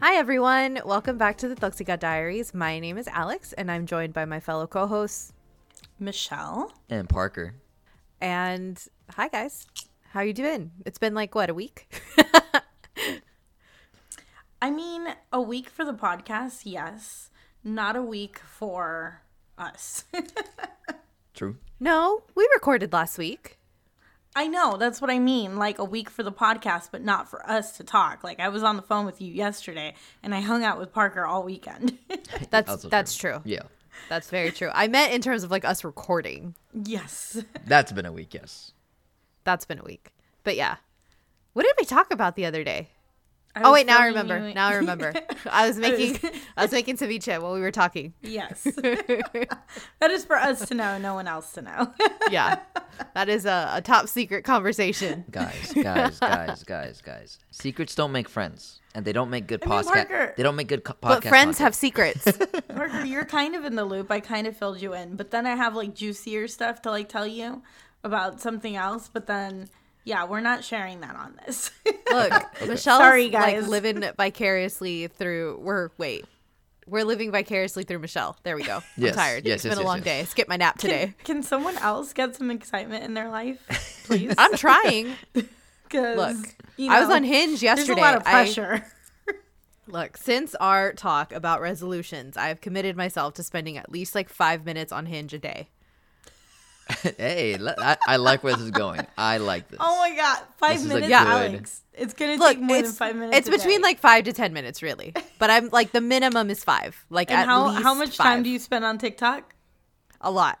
[0.00, 0.80] Hi, everyone.
[0.84, 2.52] Welcome back to the Thuxigot Diaries.
[2.52, 5.32] My name is Alex, and I'm joined by my fellow co hosts.
[6.00, 6.72] Michelle.
[6.90, 7.54] And Parker.
[8.20, 9.64] And hi, guys.
[10.10, 10.72] How you doing?
[10.84, 11.86] It's been like, what, a week?
[14.60, 17.30] I mean, a week for the podcast, yes.
[17.62, 19.22] Not a week for
[19.56, 20.04] us.
[21.34, 21.58] True.
[21.82, 23.58] No, we recorded last week.
[24.34, 25.56] I know, that's what I mean.
[25.56, 28.22] Like a week for the podcast, but not for us to talk.
[28.24, 31.26] Like I was on the phone with you yesterday and I hung out with Parker
[31.26, 31.98] all weekend.
[32.50, 33.42] That's Also that's true.
[33.44, 33.62] Yeah.
[34.08, 34.70] That's very true.
[34.72, 36.54] I meant in terms of like us recording.
[36.72, 37.42] yes.
[37.66, 38.72] That's been a week, yes.
[39.44, 40.12] That's been a week.
[40.44, 40.76] But yeah.
[41.52, 42.88] What did we talk about the other day?
[43.54, 44.48] I Oh wait, now I remember.
[44.48, 45.12] you- Now I remember.
[45.50, 46.18] I was making
[46.56, 48.14] I was making ceviche while we were talking.
[48.22, 48.62] yes.
[50.00, 51.92] that is for us to know, no one else to know.
[52.30, 52.60] Yeah.
[53.14, 55.24] That is a, a top secret conversation.
[55.30, 57.38] Guys, guys, guys, guys, guys.
[57.50, 58.80] Secrets don't make friends.
[58.94, 59.92] And they don't make good mean, podcast.
[59.92, 61.00] Parker- They don't make good co- podcast.
[61.22, 62.26] But friends have secrets.
[62.68, 64.10] Parker, you're kind of in the loop.
[64.10, 67.08] I kind of filled you in, but then I have like juicier stuff to like
[67.08, 67.62] tell you
[68.04, 69.08] about something else.
[69.12, 69.68] But then,
[70.04, 71.70] yeah, we're not sharing that on this.
[72.10, 75.58] Look, Michelle's Sorry, like living vicariously through.
[75.62, 76.24] We're wait,
[76.86, 78.36] we're living vicariously through Michelle.
[78.42, 78.80] There we go.
[78.96, 79.44] Yes, I'm tired.
[79.46, 80.04] yes, it's yes, been a long yes.
[80.04, 80.24] day.
[80.24, 81.14] Skip my nap today.
[81.24, 84.34] Can someone else get some excitement in their life, please?
[84.38, 85.14] I'm trying.
[85.90, 88.00] 'Cause, Look, you I was on Hinge There's yesterday.
[88.00, 88.86] a lot of I- pressure.
[89.86, 94.64] look, since our talk about resolutions, I've committed myself to spending at least like five
[94.64, 95.68] minutes on Hinge a day.
[97.18, 99.06] hey, I, I like where this is going.
[99.18, 99.78] I like this.
[99.80, 101.78] oh my god, five This is a minutes, good- Alex.
[101.94, 103.36] It's gonna Look, take more than five minutes.
[103.36, 103.88] it's between day.
[103.88, 105.12] like five to ten minutes, really.
[105.38, 107.04] But I'm like the minimum is five.
[107.10, 109.54] Like And at how least how much time do you spend on TikTok?
[110.22, 110.58] a lot.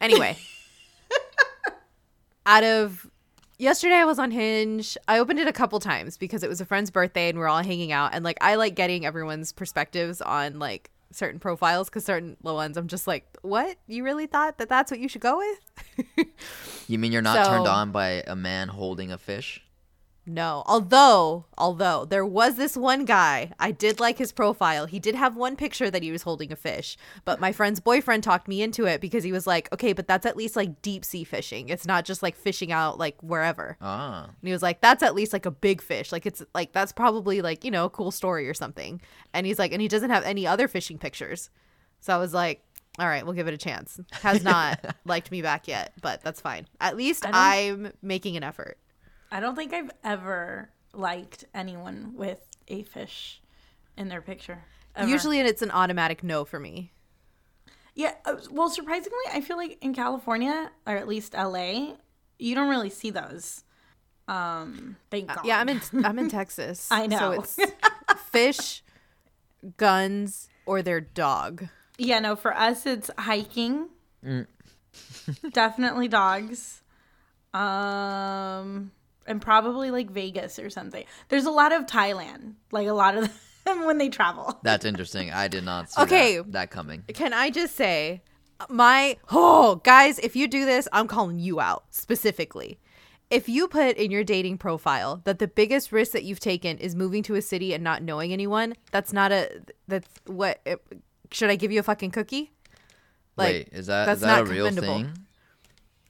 [0.00, 0.36] Anyway,
[2.46, 3.06] out of
[3.58, 4.96] yesterday, I was on Hinge.
[5.08, 7.62] I opened it a couple times because it was a friend's birthday and we're all
[7.62, 8.14] hanging out.
[8.14, 12.76] And like, I like getting everyone's perspectives on like certain profiles because certain low ones
[12.76, 13.76] I'm just like, what?
[13.86, 16.26] You really thought that that's what you should go with?
[16.88, 19.64] You mean you're not turned on by a man holding a fish?
[20.24, 20.62] No.
[20.66, 24.86] Although, although there was this one guy, I did like his profile.
[24.86, 28.22] He did have one picture that he was holding a fish, but my friend's boyfriend
[28.22, 31.04] talked me into it because he was like, "Okay, but that's at least like deep
[31.04, 31.68] sea fishing.
[31.68, 34.26] It's not just like fishing out like wherever." Ah.
[34.26, 36.12] And he was like, "That's at least like a big fish.
[36.12, 39.00] Like it's like that's probably like, you know, a cool story or something."
[39.34, 41.50] And he's like, "And he doesn't have any other fishing pictures."
[41.98, 42.62] So I was like,
[43.00, 46.40] "All right, we'll give it a chance." Has not liked me back yet, but that's
[46.40, 46.68] fine.
[46.80, 48.78] At least I I'm making an effort.
[49.32, 53.40] I don't think I've ever liked anyone with a fish
[53.96, 54.62] in their picture.
[54.94, 55.08] ever.
[55.08, 56.92] Usually it's an automatic no for me.
[57.94, 58.12] yeah.
[58.26, 61.94] uh, Well, surprisingly, I feel like in California or at least LA,
[62.38, 63.64] you don't really see those.
[64.28, 65.44] Um, thank God.
[65.44, 66.88] Yeah, I'm in I'm in Texas.
[66.90, 67.18] I know.
[67.18, 67.72] So it's
[68.30, 68.82] fish,
[69.78, 71.68] guns, or their dog.
[71.98, 73.88] Yeah, no, for us it's hiking.
[75.52, 76.82] Definitely dogs.
[77.54, 78.92] Um
[79.26, 81.04] and probably like Vegas or something.
[81.28, 83.30] There's a lot of Thailand, like a lot of
[83.64, 84.58] them when they travel.
[84.62, 85.30] That's interesting.
[85.30, 86.36] I did not see Okay.
[86.38, 87.04] that, that coming.
[87.14, 88.22] Can I just say
[88.68, 92.78] my oh guys, if you do this, I'm calling you out specifically.
[93.30, 96.94] If you put in your dating profile that the biggest risk that you've taken is
[96.94, 100.60] moving to a city and not knowing anyone, that's not a that's what
[101.30, 102.52] should I give you a fucking cookie?
[103.36, 104.94] Wait, is that that's is that a real commendable.
[104.96, 105.12] thing?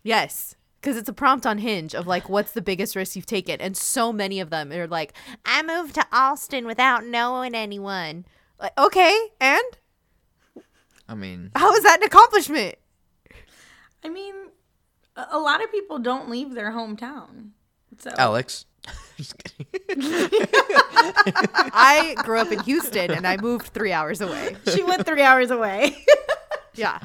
[0.02, 0.56] Yes.
[0.82, 3.60] Because it's a prompt on Hinge of like, what's the biggest risk you've taken?
[3.60, 5.14] And so many of them are like,
[5.46, 8.26] I moved to Austin without knowing anyone.
[8.60, 9.62] Like, okay, and
[11.08, 12.74] I mean, how is that an accomplishment?
[14.02, 14.34] I mean,
[15.14, 17.50] a, a lot of people don't leave their hometown.
[17.98, 18.66] So Alex.
[19.16, 19.36] Just.
[21.72, 24.56] I grew up in Houston and I moved three hours away.
[24.74, 26.04] she went 3 hours away.
[26.74, 26.98] Yeah.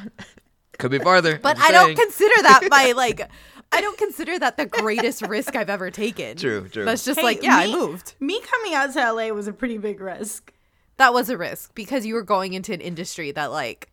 [0.79, 1.37] Could be farther.
[1.37, 3.29] But I'm don't consider that my like,
[3.77, 6.35] I don't consider that the greatest risk I've ever taken.
[6.37, 6.85] True, true.
[6.85, 8.15] That's just Hey, like, yeah, me- I moved.
[8.19, 10.51] Me coming out to LA was a pretty big risk.
[10.97, 13.89] That was a risk because you were going into an industry that like,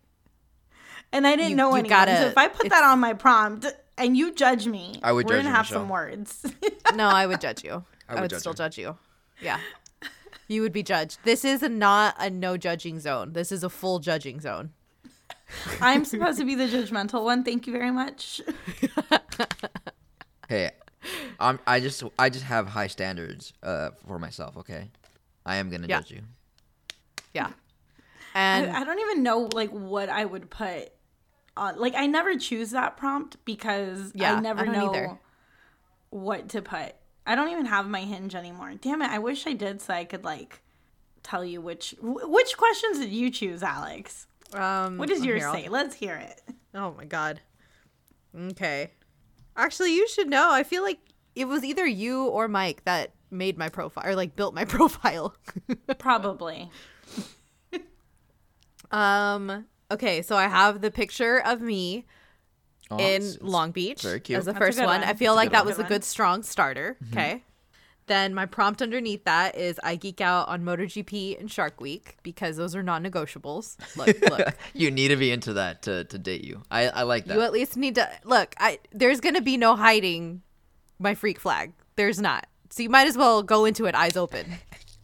[1.12, 1.88] And I didn't You- know you anyone.
[1.90, 3.66] gotta- so if I put that on my prompt
[3.98, 5.80] and you judge me, I would we're judge gonna you, have Michelle.
[5.82, 6.46] some words.
[6.94, 7.84] no, I would judge you.
[8.08, 8.56] I would would, judge still you.
[8.56, 8.96] judge you.
[9.40, 9.58] Yeah.
[10.46, 11.20] You would be judged.
[11.24, 13.32] This is a, not a no judging zone.
[13.32, 14.72] This is a full judging zone.
[15.80, 17.44] I'm supposed to be the judgmental one.
[17.44, 18.40] Thank you very much.
[20.48, 20.70] Hey,
[21.40, 21.58] I'm.
[21.66, 22.02] I just.
[22.18, 24.58] I just have high standards uh, for myself.
[24.58, 24.90] Okay,
[25.46, 26.00] I am gonna Yeah.
[26.00, 26.20] judge you.
[27.32, 27.46] Yeah.
[28.34, 30.90] I, And I don't even know like what I would put
[31.56, 35.18] uh, like I never choose that prompt because Yeah, I I never don't know either.
[36.10, 36.94] what to put.
[37.26, 38.74] I don't even have my hinge anymore.
[38.80, 39.10] Damn it!
[39.10, 40.60] I wish I did so I could like
[41.22, 44.26] tell you which which questions did you choose, Alex?
[44.54, 45.68] Um, What does yours here, I'll- say?
[45.68, 46.40] Let's hear it.
[46.74, 47.40] Oh my god.
[48.36, 48.92] Okay.
[49.56, 50.50] Actually, you should know.
[50.50, 50.98] I feel like
[51.36, 55.34] it was either you or Mike that made my profile or like built my profile.
[55.98, 56.70] Probably.
[58.90, 59.66] um.
[59.90, 62.06] Okay, so I have the picture of me
[62.90, 64.38] Oh, in it's- it's Long Beach very cute.
[64.38, 64.86] as the That's first one.
[64.88, 65.04] one.
[65.04, 65.66] I feel That's like good that one.
[65.68, 66.96] was a Good good strong starter.
[67.04, 67.12] Mm-hmm.
[67.18, 67.42] Okay.
[68.06, 72.56] Then my prompt underneath that is I geek out on MotoGP and Shark Week because
[72.56, 73.76] those are non-negotiables.
[73.96, 74.54] Look, look.
[74.74, 76.62] you need to be into that to, to date you.
[76.70, 77.34] I, I like that.
[77.34, 78.54] You at least need to look.
[78.58, 80.42] I there's gonna be no hiding
[80.98, 81.72] my freak flag.
[81.96, 82.46] There's not.
[82.70, 84.46] So you might as well go into it eyes open.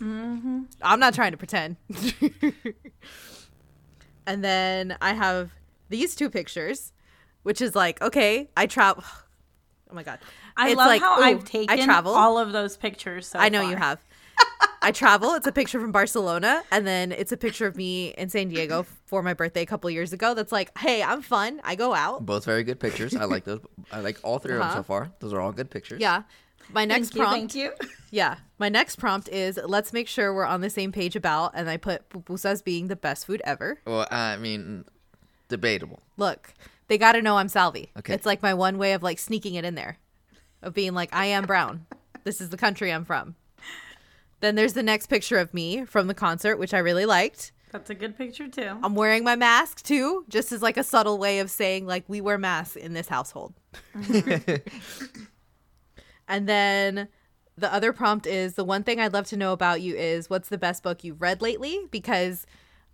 [0.00, 0.62] Mm-hmm.
[0.82, 1.76] I'm not trying to pretend.
[4.26, 5.50] and then I have
[5.88, 6.92] these two pictures,
[7.44, 9.04] which is like okay, I travel.
[9.92, 10.20] Oh my god,
[10.56, 12.12] I It's love like, how I've taken I travel.
[12.14, 13.26] all of those pictures.
[13.26, 13.70] So I know far.
[13.70, 13.98] you have.
[14.82, 15.34] I travel.
[15.34, 18.86] It's a picture from Barcelona, and then it's a picture of me in San Diego
[19.04, 20.32] for my birthday a couple years ago.
[20.32, 21.60] That's like, hey, I'm fun.
[21.64, 22.24] I go out.
[22.24, 23.14] Both very good pictures.
[23.14, 23.60] I like those.
[23.92, 24.76] I like all 3 of them Uh-huh.
[24.78, 25.12] so far.
[25.20, 26.00] Those are all good pictures.
[26.00, 26.22] Yeah.
[26.72, 27.20] My next Thank you.
[27.22, 27.52] prompt.
[27.52, 27.72] Thank you.
[28.10, 28.36] Yeah.
[28.58, 31.76] My next prompt is let's make sure we're on the same page about, and I
[31.76, 33.80] put pupusas being the best food ever.
[33.86, 34.84] Well, I mean,
[35.48, 36.00] debatable.
[36.16, 36.54] Look,
[36.88, 37.90] they got to know I'm Salvi.
[37.98, 38.14] Okay.
[38.14, 39.98] It's like my one way of like sneaking it in there,
[40.62, 41.86] of being like, I am brown.
[42.24, 43.36] this is the country I'm from.
[44.40, 47.52] Then there's the next picture of me from the concert, which I really liked.
[47.72, 48.78] That's a good picture too.
[48.82, 52.20] I'm wearing my mask too, just as like a subtle way of saying like we
[52.20, 53.54] wear masks in this household.
[53.94, 54.56] Mm-hmm.
[56.28, 57.08] and then
[57.56, 60.48] the other prompt is the one thing I'd love to know about you is what's
[60.48, 62.46] the best book you've read lately because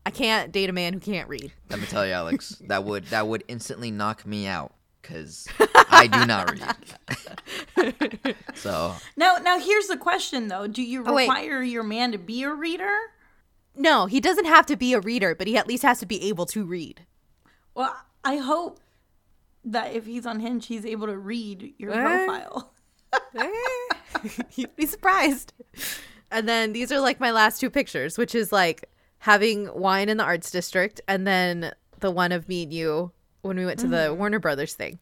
[0.04, 1.52] I can't date a man who can't read.
[1.70, 5.48] Let me tell you, Alex, that would that would instantly knock me out because
[5.90, 8.36] I do not read.
[8.54, 12.42] so Now, now here's the question though: Do you Oh, require your man to be
[12.42, 12.94] a reader?
[13.74, 16.28] No, he doesn't have to be a reader, but he at least has to be
[16.28, 17.04] able to read.
[17.74, 17.94] Well,
[18.24, 18.80] I hope
[19.64, 22.24] that if he's on Hinge, he's able to read your Eh?
[22.26, 22.72] profile.
[24.54, 25.52] You'd be surprised.
[26.30, 30.16] And then these are like my last two pictures, which is like having wine in
[30.16, 33.12] the arts district and then the one of me and you
[33.42, 34.98] when we went to the Warner Brothers thing.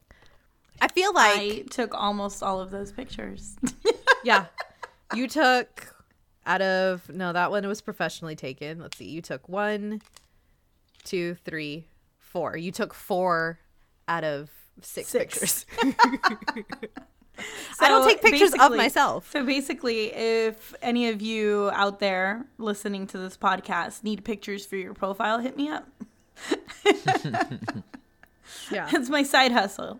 [0.81, 3.55] I feel like I took almost all of those pictures.
[4.23, 4.45] yeah.
[5.13, 5.95] You took
[6.45, 8.79] out of no, that one was professionally taken.
[8.79, 9.05] Let's see.
[9.05, 10.01] You took one,
[11.03, 11.87] two, three,
[12.19, 12.57] four.
[12.57, 13.59] You took four
[14.07, 14.49] out of
[14.81, 15.65] six, Six.
[15.79, 16.05] pictures.
[17.81, 19.29] I don't take pictures of myself.
[19.31, 24.77] So basically, if any of you out there listening to this podcast need pictures for
[24.77, 25.87] your profile, hit me up.
[28.71, 28.87] Yeah.
[28.93, 29.99] It's my side hustle.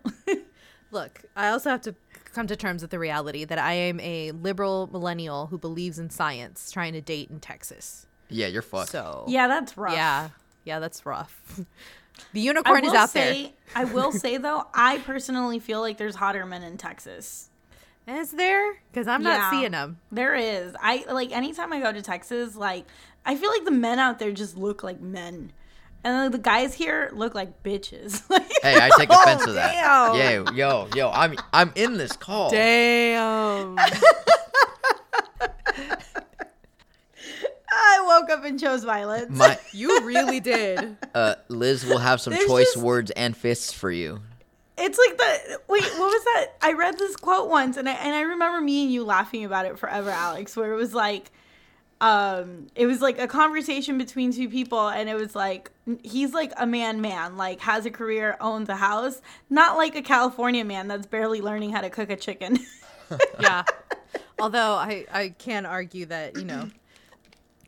[0.90, 1.94] Look, I also have to
[2.32, 6.10] come to terms with the reality that I am a liberal millennial who believes in
[6.10, 8.06] science trying to date in Texas.
[8.28, 8.90] yeah, you're fucked.
[8.90, 9.94] So, yeah, that's rough.
[9.94, 10.28] yeah.
[10.64, 11.60] Yeah, that's rough.
[12.32, 16.44] the unicorn is out say, I will say though, I personally feel like there's hotter
[16.44, 17.50] men in Texas.
[18.08, 18.74] Is there?
[18.90, 19.50] Because I'm not Yeah.
[19.50, 19.98] seeing them.
[20.12, 20.74] There is.
[20.80, 22.84] I like anytime I go to Texas, like
[23.24, 25.52] I feel like the men out there just look like men,
[26.06, 28.22] and then the guys here look like bitches.
[28.62, 29.72] Hey, I take offense to that.
[29.74, 30.16] damn.
[30.16, 32.50] Yo, yo, yo, I'm I'm in this call.
[32.50, 33.76] Damn.
[37.70, 39.36] I woke up and chose violence.
[39.36, 40.96] My you really did.
[41.14, 44.20] uh, Liz will have some There's choice just- words and fists for you.
[44.78, 46.46] It's like the wait, what was that?
[46.60, 49.64] I read this quote once, and I and I remember me and you laughing about
[49.64, 50.54] it forever, Alex.
[50.56, 51.30] Where it was like,
[52.00, 55.70] um, it was like a conversation between two people, and it was like
[56.02, 60.02] he's like a man, man, like has a career, owns a house, not like a
[60.02, 62.58] California man that's barely learning how to cook a chicken.
[63.40, 63.64] yeah.
[64.38, 66.68] Although I, I can argue that, you know,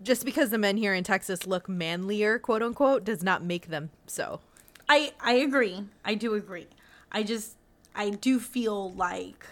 [0.03, 3.91] just because the men here in Texas look manlier, quote unquote, does not make them
[4.07, 4.41] so.
[4.89, 5.85] I I agree.
[6.05, 6.67] I do agree.
[7.11, 7.57] I just
[7.95, 9.47] I do feel like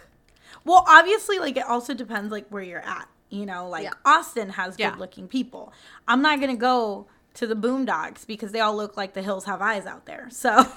[0.63, 3.07] well, obviously like it also depends like where you're at.
[3.29, 3.93] You know, like Yeah.
[4.05, 4.91] Austin has Yeah.
[4.91, 5.73] good looking people.
[6.07, 9.61] I'm not gonna go to the boondocks because they all look like the hills have
[9.61, 10.27] eyes out there.
[10.31, 10.63] So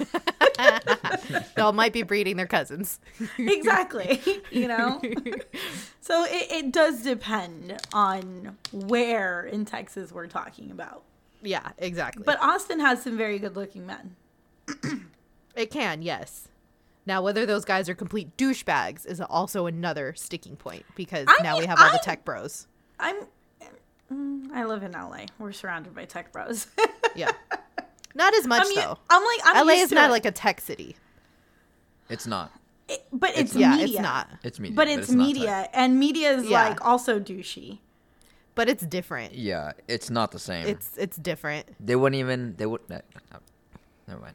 [0.59, 3.01] They all might be breeding their cousins.
[3.39, 4.21] exactly.
[4.51, 5.01] You know?
[6.03, 11.05] So it, it does depend on where in Texas we're talking about.
[11.41, 12.25] yeah, exactly.
[12.25, 14.17] But Austin has some very good looking men.
[15.55, 16.49] it can, yes.
[17.07, 21.59] Now, whether those guys are complete douchebags is also another sticking point because I now
[21.59, 22.67] we have all the I'm- tech bros.
[22.99, 23.17] I'm
[24.13, 25.25] mm, I live in LA.
[25.39, 26.67] We're surrounded by tech bros.
[27.17, 27.31] Yeah.
[28.15, 28.99] Not as much I'm, though.
[29.09, 30.13] I'm like, I'm LA is not it.
[30.13, 30.97] like a tech city.
[32.09, 32.53] It's not.
[32.89, 33.85] It- but it's, Yeah, media.
[33.87, 34.29] it's not.
[34.45, 34.77] It's media.
[34.77, 36.69] But it's, not media, and media is Yeah.
[36.69, 37.79] like also douchey.
[38.55, 39.35] But it's different.
[39.35, 40.67] Yeah, it's not the same.
[40.67, 41.67] It's it's different.
[41.85, 42.55] they wouldn't even.
[42.57, 42.81] They would.
[42.89, 43.01] No,
[43.33, 43.39] no,
[44.07, 44.35] never mind.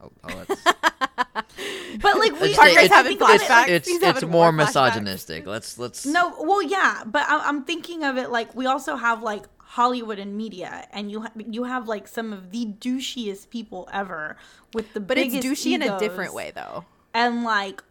[0.00, 0.48] I'll, I'll let
[2.00, 3.68] But like we It's- Parker's it's- having think about it, flashbacks.
[3.68, 5.46] it's it's having more more misogynistic.
[5.46, 6.06] Let's let's.
[6.06, 10.18] No, well, yeah, but I, I'm thinking of it like we also have like Hollywood
[10.18, 14.36] and media, and you ha- you have like some of the douchiest people ever
[14.74, 16.84] with the But it's biggest douchey in a different way though.
[17.14, 17.82] and like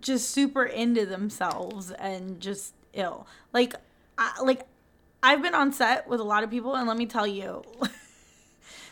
[0.00, 3.26] just super into themselves and just ill.
[3.52, 3.74] Like,
[4.16, 4.62] I, like
[5.22, 7.62] I've been on set with a lot of people, and let me tell you,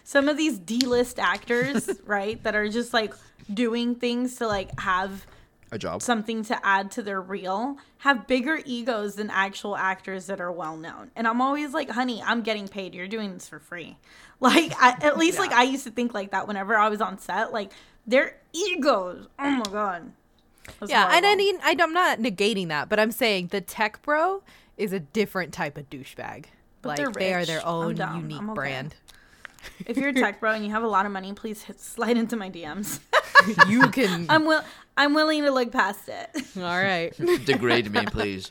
[0.05, 3.15] some of these D-list actors, right, that are just like
[3.53, 5.27] doing things to like have
[5.73, 6.03] a job.
[6.03, 10.77] something to add to their reel have bigger egos than actual actors that are well
[10.77, 11.11] known.
[11.17, 12.95] And I'm always like, honey, I'm getting paid.
[12.95, 13.97] You're doing this for free.
[14.39, 17.19] Like, I, at least like I used to think like that whenever I was on
[17.19, 17.55] set.
[17.55, 17.73] Like,
[18.07, 19.27] their egos.
[19.39, 20.13] Oh my god.
[20.79, 24.03] That's Yeah, and I mean, I, I'm not negating that, but I'm saying the tech
[24.03, 24.43] bro
[24.77, 26.47] is a different type of douchebag.
[26.83, 28.55] But like they're they are their own unique okay.
[28.55, 28.95] brand.
[29.87, 32.17] if you're a tech bro and you have a lot of money, please hit, slide
[32.17, 33.01] into my DMs.
[33.69, 34.27] you can.
[34.29, 34.63] I'm will
[34.97, 36.31] I'm willing to look past it.
[36.57, 37.15] all right.
[37.45, 38.51] Degrade me, please.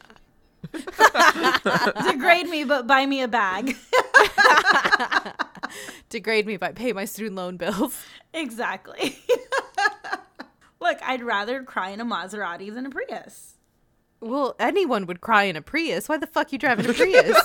[2.07, 3.75] Degrade me, but buy me a bag.
[6.09, 8.03] Degrade me by pay my student loan bills.
[8.33, 9.17] exactly.
[10.79, 13.55] Look, I'd rather cry in a Maserati than a Prius.
[14.21, 16.07] Well, anyone would cry in a Prius.
[16.07, 17.39] Why the fuck you driving a Prius?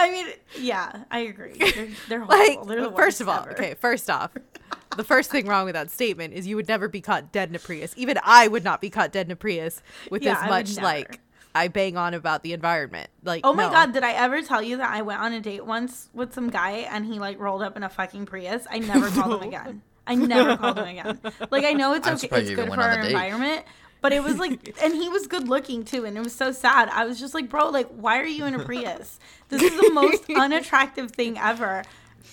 [0.00, 0.26] I mean,
[0.58, 1.54] yeah, I agree.
[1.58, 2.62] They're, they're like.
[2.66, 3.52] They're the first worst of all, ever.
[3.52, 4.30] okay, first off,
[4.96, 7.54] the first thing wrong with that statement is you would never be caught dead in
[7.54, 7.92] a Prius.
[7.96, 10.84] Even I would not be caught dead in a Prius with Yeah, as much never.
[10.86, 11.20] like
[11.54, 13.08] I bang on about the environment.
[13.24, 13.70] Like, Oh my no.
[13.70, 16.48] god, did I ever tell you that I went on a date once with some
[16.50, 18.66] guy and he like rolled up in a fucking Prius?
[18.70, 19.82] I never called him again.
[20.06, 21.20] I never called him again.
[21.50, 23.10] Like I know it's I'm okay, it's good for our a date.
[23.12, 23.64] environment,
[24.00, 26.88] but it was like, and he was good looking too, and it was so sad.
[26.90, 29.18] I was just like, bro, like, why are you in a Prius?
[29.48, 31.82] This is the most unattractive thing ever.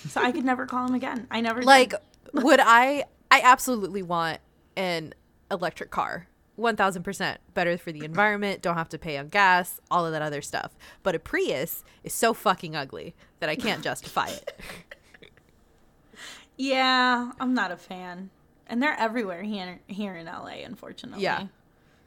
[0.08, 1.26] So I could never call him again.
[1.30, 1.66] I never did.
[1.66, 1.94] like
[2.34, 4.38] would i i absolutely want
[4.76, 5.14] an
[5.50, 10.12] electric car 1000% better for the environment don't have to pay on gas all of
[10.12, 14.60] that other stuff but a prius is so fucking ugly that i can't justify it
[16.56, 18.30] Yeah, I'm not a fan.
[18.66, 21.22] And they're everywhere here here in LA, unfortunately.
[21.22, 21.46] Yeah.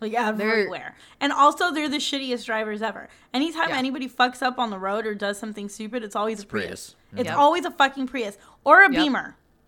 [0.01, 0.95] Like everywhere.
[1.19, 3.07] And also they're the shittiest drivers ever.
[3.33, 3.77] Anytime Yeah.
[3.77, 6.65] anybody fucks up on the road or does something stupid, it's always a Prius.
[6.65, 6.95] Prius.
[7.09, 7.17] Mm-hmm.
[7.19, 7.37] It's Yep.
[7.37, 8.37] always a fucking Prius.
[8.65, 9.01] Or a Yep.
[9.03, 9.35] Beamer.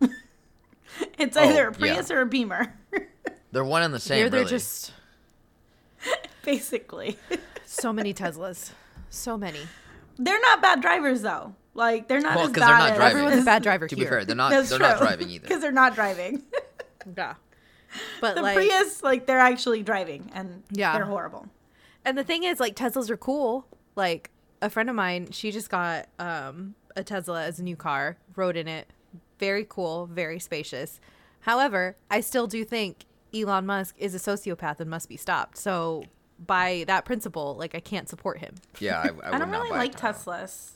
[1.18, 1.78] it's Oh, either a yeah.
[1.78, 2.74] Prius or a Beamer.
[3.52, 4.18] They're one and the same.
[4.18, 4.50] they're, they're really.
[4.50, 4.92] just
[6.44, 7.16] Basically.
[7.64, 8.72] so many teslas
[9.10, 9.60] so many
[10.18, 11.54] they're not bad drivers though.
[11.72, 13.16] Like they're not Well, as 'cause bad they're not as driving.
[13.18, 14.50] everyone's a bad driver To here be fair, they're not.
[14.50, 14.88] That's they're true.
[14.88, 15.42] not driving either.
[15.42, 16.42] Because they're not driving.
[17.16, 17.34] yeah
[18.20, 20.94] but the like Prius, like they're actually driving and Yeah.
[20.94, 21.48] they're horrible.
[22.04, 23.66] And the thing is, like Teslas are cool.
[23.96, 28.16] Like a friend of mine, she just got um, a Tesla as a new car,
[28.36, 28.88] rode in it.
[29.38, 31.00] Very cool, very spacious.
[31.40, 35.58] However, I still do think Elon Musk is a sociopath and must be stopped.
[35.58, 36.04] So
[36.38, 38.54] by that principle, like I can't support him.
[38.80, 40.72] Yeah, I, I, would I don't not really buy like Teslas.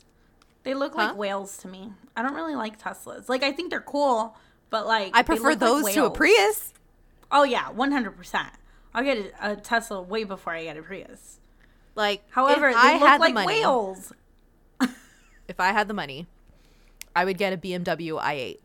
[0.65, 1.09] They look Huh?
[1.09, 1.93] like whales to me.
[2.17, 3.29] I don't really like Teslas.
[3.29, 4.37] Like I think they're cool,
[4.71, 6.11] but like I they prefer look like those to a.
[6.11, 6.73] Prius.
[7.30, 8.50] Oh yeah, one hundred percent.
[8.94, 11.40] I'll get a, a Tesla way before I get a Prius.
[11.94, 14.12] Like, However, if they I look had like the money, whales.
[15.49, 16.26] if I had the money,
[17.14, 18.56] I would get a BMW i8.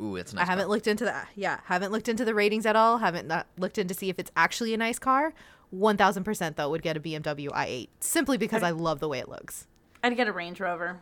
[0.00, 0.44] Ooh, it's a nice.
[0.44, 0.70] I haven't car.
[0.70, 1.28] looked into that.
[1.36, 2.98] Yeah, haven't looked into the ratings at all.
[2.98, 5.34] Haven't not looked into see if it's actually a nice car.
[5.70, 9.20] One thousand percent though would get a BMW i8 simply because I love the way
[9.20, 9.66] it looks.
[10.02, 11.00] I'd get a Range Rover.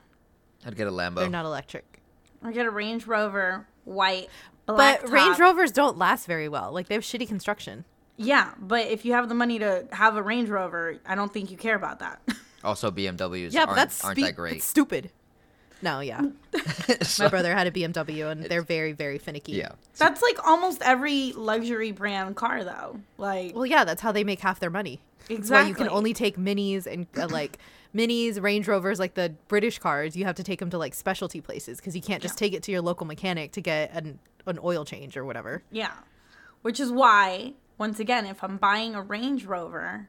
[0.66, 1.16] I'd get a Lambo.
[1.16, 2.00] They're not electric,
[2.42, 4.28] I'd get a Range Rover, white,
[4.76, 5.38] black but Range.
[5.38, 6.72] Rovers don't last very well.
[6.72, 7.84] Like they have shitty construction.
[8.16, 11.50] Yeah, but if you have the money to have a Range Rover, I don't think
[11.50, 12.20] you care about that.
[12.62, 14.56] Also, BMWs Yeah, aren't, but that's aren't spe- that great.
[14.56, 15.10] It's stupid.
[15.80, 16.20] No, yeah.
[17.02, 19.52] So- My brother had a BMW and they're very, very finicky.
[19.52, 19.70] yeah.
[19.96, 23.00] That's like almost every luxury brand car, though.
[23.16, 25.00] Like Well, yeah, that's how they make half their money.
[25.30, 25.62] Exactly.
[25.64, 27.56] why you can only take minis and uh, like
[27.96, 30.14] minis, Range Rovers, like the British cars.
[30.14, 32.62] You have to take them to like specialty places because you can't just take it
[32.64, 35.62] to your local mechanic to get an an oil change or whatever.
[35.70, 35.92] Yeah.
[36.62, 40.08] Which is why, once again, if I'm buying a Range Rover,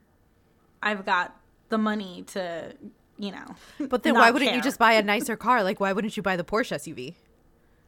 [0.84, 1.36] I've got
[1.70, 2.74] the money to,
[3.18, 3.56] you know.
[3.80, 5.64] But then why wouldn't you just buy a nicer car?
[5.64, 7.16] Like why wouldn't you buy the Porsche SUV?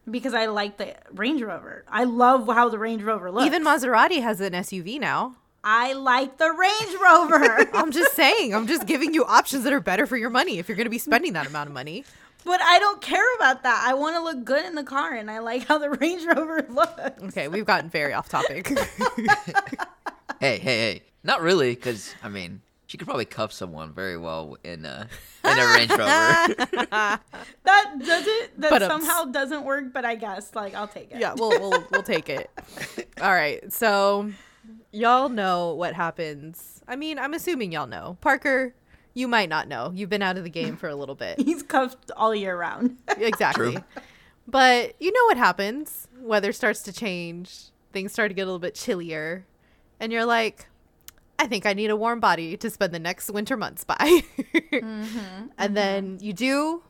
[0.10, 1.86] Because I like the Range Rover.
[1.88, 3.46] I love how the Range Rover looks.
[3.46, 5.36] Even Maserati has an SUV now.
[5.64, 7.70] I like the Range Rover.
[7.74, 8.54] I'm just saying.
[8.54, 10.90] I'm just giving you options that are better for your money if you're going to
[10.92, 12.04] be spending that amount of money.
[12.46, 13.84] But I don't care about that.
[13.88, 16.66] I want to look good in the car, and I like how the Range Rover
[16.70, 17.24] looks.
[17.24, 18.72] Okay, we've gotten very off topic.
[20.40, 21.04] Hey, hey, hey.
[21.24, 25.08] Not really, because, I mean, she could probably cuff someone very well in a,
[25.46, 26.04] in a Range Rover.
[26.92, 27.22] That
[27.64, 28.60] doesn't.
[28.60, 29.94] That But, somehow doesn't work.
[29.94, 31.20] But I guess like I'll take it.
[31.22, 32.50] yeah, we'll we'll we'll take it.
[33.22, 34.32] All right, so
[34.92, 36.82] y'all know what happens.
[36.90, 38.18] I mean, I'm assuming y'all know.
[38.20, 38.76] Parker,
[39.14, 39.92] you might not know.
[39.94, 41.40] You've been out of the game for a little bit.
[41.46, 42.98] He's cuffed all year round.
[43.18, 43.74] exactly.
[43.74, 43.84] True.
[44.48, 46.08] But you know what happens?
[46.20, 47.66] Weather starts to change.
[47.92, 49.46] Things start to get a little bit chillier.
[50.00, 50.68] And you're like,
[51.40, 54.22] I think I need a warm body to spend the next winter months by.
[54.74, 55.46] Mm-hmm.
[55.58, 56.26] and then mm-hmm.
[56.26, 56.84] you do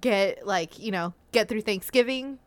[0.00, 2.38] get like, you know, get through Thanksgiving.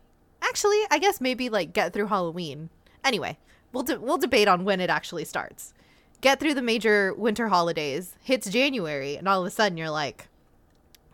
[0.41, 2.69] Actually, I guess maybe like get through Halloween.
[3.03, 3.37] Anyway,
[3.71, 5.73] we'll de- we'll debate on when it actually starts.
[6.21, 8.15] Get through the major winter holidays.
[8.21, 10.27] Hits January and all of a sudden you're like,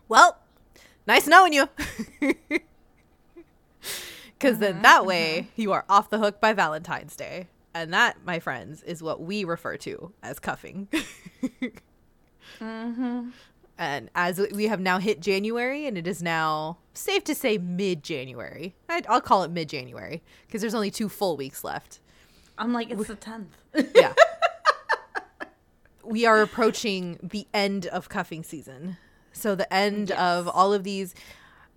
[0.08, 0.40] well,
[1.08, 1.70] nice knowing you.
[4.38, 5.50] Because then that uh-huh, way uh-huh.
[5.56, 7.48] you are off the hook by Valentine's Day.
[7.74, 10.88] And that, my friends, is what we refer to as cuffing.
[12.60, 13.30] Mm-hmm.
[13.78, 18.04] And as we have now hit January, and it is now safe to say mid
[18.04, 18.76] January.
[18.88, 22.00] I'll call it mid January because there's only two full weeks left.
[22.58, 23.58] I'm like it's the tenth.
[23.94, 24.14] Yeah.
[26.06, 28.98] we are approaching the end of cuffing season.
[29.34, 31.14] So the end of all of these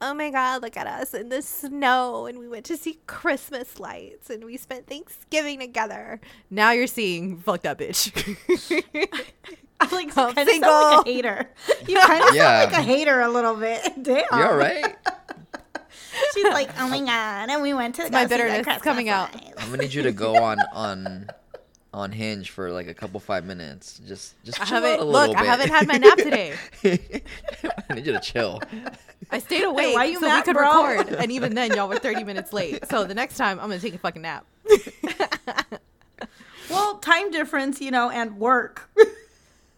[0.01, 3.81] oh my god, look at us in the snow and we went to see Christmas
[3.81, 6.21] lights and we spent Thanksgiving together.
[6.51, 8.13] Now you're seeing fucked up bitch.
[9.81, 10.71] I'm like I'm kind of sound single.
[10.71, 11.51] like a hater.
[11.89, 12.61] You kind of Yeah.
[12.61, 13.81] sound like a hater a little bit.
[14.03, 14.25] Damn.
[14.33, 14.97] You're right.
[16.35, 18.65] She's like, oh my god, and we went to my go see the bitterness is
[18.65, 19.31] Christmas coming out.
[19.59, 21.29] I'm gonna need you to go on on
[21.93, 24.01] on Hinge for like a couple five minutes.
[24.07, 26.55] Just just I chill out haven't a look, little I haven't had my nap today.
[26.85, 28.61] I need you to chill.
[29.31, 30.87] I stayed awake why you so mad, we could bro?
[30.87, 32.87] record, and even then, y'all were thirty minutes late.
[32.89, 34.47] So the next time, I'm gonna take a fucking nap.
[36.71, 38.91] Well, time difference, you know, and work.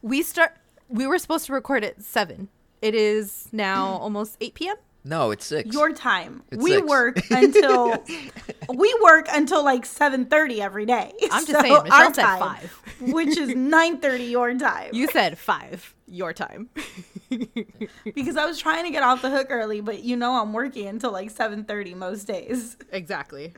[0.03, 0.57] We start.
[0.89, 2.49] We were supposed to record at seven.
[2.83, 4.77] It is now almost eight p.m.
[5.03, 5.73] No, it's six.
[5.73, 6.43] Your time.
[6.51, 6.87] It's we six.
[6.87, 8.05] work until
[8.75, 11.13] we work until like seven thirty every day.
[11.31, 12.83] I'm just So saying, Michelle our said time, five.
[13.01, 14.91] which is nine thirty your time.
[14.93, 15.95] You said five.
[16.07, 16.69] Your time.
[18.15, 20.87] because I was trying to get off the hook early, but you know I'm working
[20.89, 22.77] until like seven thirty most days.
[22.93, 23.55] exactly.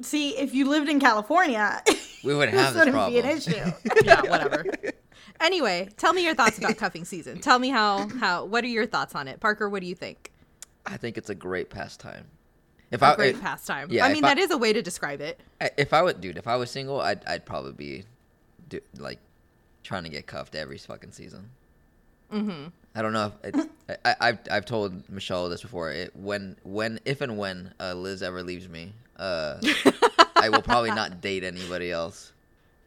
[0.00, 1.82] See, if you lived in California,
[2.22, 3.36] We wouldn't have this this wouldn't be an problem.
[3.38, 4.04] issue.
[4.04, 4.20] Yeah.
[4.22, 4.64] Whatever.
[5.40, 7.40] anyway, tell me your thoughts about cuffing season.
[7.40, 8.44] Tell me how how.
[8.44, 9.68] What are your thoughts on it, Parker?
[9.68, 10.30] What do you think?
[10.88, 12.24] I think it's a great pastime.
[12.90, 13.88] If A I great pastime.
[13.90, 15.38] yeah, I mean, I- that is a way to describe it.
[15.76, 18.04] if I would, dude, if I was single, I'd I'd probably be,
[18.68, 19.18] do, like,
[19.84, 21.50] trying to get cuffed every fucking season.
[22.32, 22.68] Mm-hmm.
[22.94, 23.70] I don't know if it,
[24.04, 25.90] I, I I've I've told Michelle this before.
[25.90, 29.60] It, when when if and when uh, Liz ever leaves me, uh,
[30.36, 32.32] I will probably not date anybody else.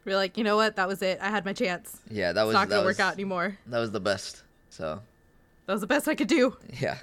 [0.04, 0.74] We're like, you know what?
[0.76, 1.20] That was it.
[1.22, 2.00] I had my chance.
[2.10, 3.56] Yeah, that It's was not gonna was, work out anymore.
[3.68, 4.42] That was the best.
[4.70, 5.00] So
[5.66, 6.56] That was the best I could do.
[6.80, 6.98] yeah,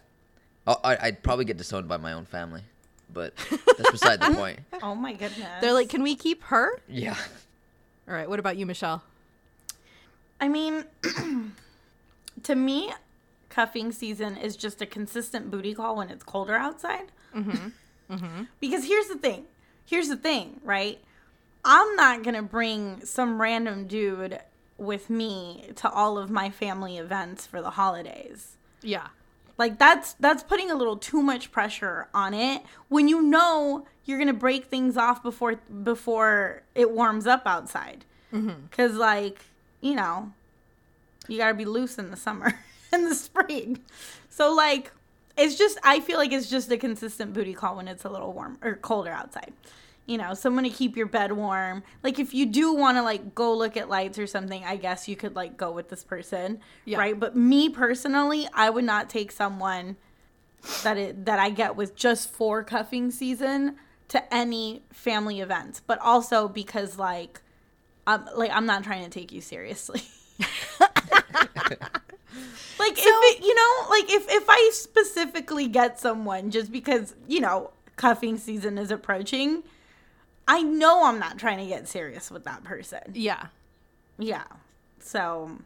[0.69, 2.61] Oh, I'd probably get disowned by my own family,
[3.11, 3.33] but
[3.75, 4.59] that's beside the point.
[4.83, 5.49] Oh my goodness.
[5.61, 6.79] They're like, can we keep her?
[6.87, 7.15] Yeah.
[8.07, 8.29] All right.
[8.29, 9.01] What about you, Michelle?
[10.39, 10.85] I mean,
[12.43, 12.93] to me,
[13.49, 17.11] cuffing season is just a consistent booty call when it's colder outside.
[17.35, 17.69] Mm-hmm.
[18.09, 18.45] Mm-hmm.
[18.59, 19.45] Because here's the thing.
[19.85, 20.97] Here's the thing, right?
[21.63, 24.39] I'm not going to bring some random dude
[24.79, 28.57] with me to all of my family events for the holidays.
[28.81, 29.09] Yeah.
[29.59, 34.17] Like that's that's putting a little too much pressure on it when you know you're
[34.17, 38.05] gonna break things off before before it warms up outside.
[38.33, 38.67] Mm-hmm.
[38.71, 39.43] Cause like
[39.81, 40.31] you know,
[41.27, 42.57] you gotta be loose in the summer
[42.93, 43.79] and the spring.
[44.29, 44.93] So like,
[45.37, 48.31] it's just I feel like it's just a consistent booty call when it's a little
[48.31, 49.51] warm or colder outside.
[50.09, 51.83] You know, someone to keep your bed warm.
[52.03, 55.07] Like if you do want to like go look at lights or something, I guess
[55.07, 56.97] you could like go with this person, Yeah.
[56.97, 57.19] right?
[57.19, 59.97] But me personally, I would not take someone
[60.83, 63.75] that it that I get with just for cuffing season
[64.07, 67.41] to any family events, but also because like
[68.07, 70.01] I'm like I'm not trying to take you seriously.
[72.79, 77.39] like if it, you know, like if if I specifically get someone just because, you
[77.41, 79.63] know, cuffing season is approaching,
[80.49, 83.01] I know I'm not trying to get serious with that person.
[83.13, 83.47] Yeah.
[84.17, 84.45] Yeah.
[84.99, 85.59] So,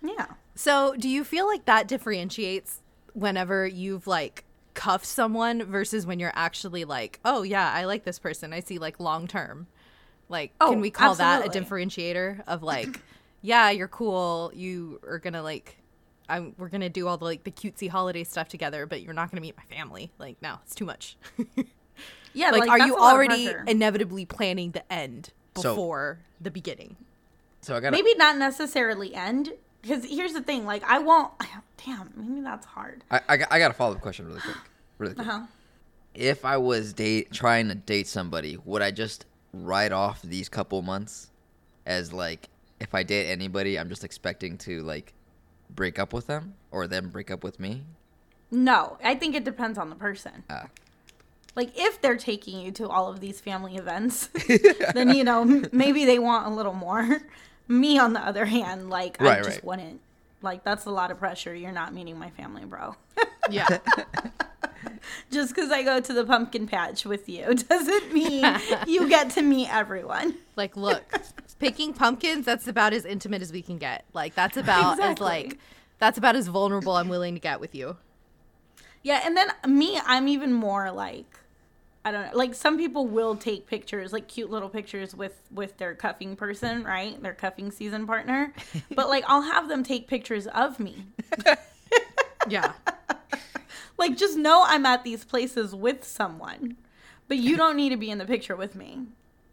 [0.00, 0.26] yeah.
[0.54, 2.80] So, do you feel like that differentiates
[3.14, 8.20] whenever you've like cuffed someone versus when you're actually like, oh yeah, I like this
[8.20, 8.52] person.
[8.52, 9.66] I see like long term.
[10.28, 13.00] Like, Oh, can we call that a differentiator of like,
[13.42, 14.52] yeah, you're cool.
[14.54, 15.78] You are gonna like
[16.28, 19.32] I'm, we're gonna do all the like the cutesy holiday stuff together, but you're not
[19.32, 20.12] gonna meet my family.
[20.18, 21.16] Like, no, it's too much.
[22.34, 26.50] Yeah, like, are you a lot of already inevitably planning the end So- before the
[26.50, 26.96] beginning?
[27.60, 29.52] So I got maybe not necessarily end?
[29.82, 31.32] Because here's the thing, like I won't.
[31.86, 33.04] Damn, maybe that's hard.
[33.10, 34.56] I, I, got- I got a follow up question really quick.
[34.98, 35.26] Really quick.
[35.26, 35.46] Uh-huh.
[36.14, 40.80] If I was date trying to date somebody, would I just write off these couple
[40.82, 41.30] months
[41.86, 45.12] as like if I date anybody, I'm just expecting to like
[45.70, 47.82] break up with them or them break up with me?
[48.50, 50.44] No, I think it depends on the person.
[50.50, 50.66] Ah.
[51.54, 54.28] Like if they're taking you to all of these family events,
[54.94, 57.20] then you know m- maybe they want a little more.
[57.68, 59.64] Me, on the other hand, like I just right.
[59.64, 60.00] wouldn't.
[60.40, 61.54] Like that's a lot of pressure.
[61.54, 62.96] You're not meeting my family, bro.
[63.50, 63.78] Yeah,
[65.30, 68.44] just because I go to the pumpkin patch with you doesn't mean
[68.86, 70.34] you get to meet everyone.
[70.56, 71.02] like look,
[71.58, 72.46] picking pumpkins.
[72.46, 74.04] That's about as intimate as we can get.
[74.12, 75.58] Like that's about as like
[75.98, 77.96] that's about as vulnerable I'm willing to get with you.
[79.02, 81.26] Yeah, and then me, I'm even more like
[82.04, 82.36] I don't know.
[82.36, 86.84] Like some people will take pictures, like cute little pictures with with their cuffing person,
[86.84, 87.20] right?
[87.22, 88.52] Their cuffing season partner.
[88.94, 91.06] But like I'll have them take pictures of me.
[92.48, 92.72] Yeah,
[93.98, 96.76] Like just know I'm at these places with someone.
[97.28, 99.06] But you don't need to be in the picture with me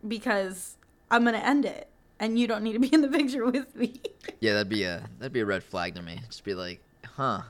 [0.07, 0.75] because
[1.11, 1.87] I'm going to end it
[2.19, 4.01] and you don't need to be in the picture with me.
[4.39, 6.19] Yeah, that'd be a that'd be a red flag to me.
[6.27, 7.41] Just be like, huh,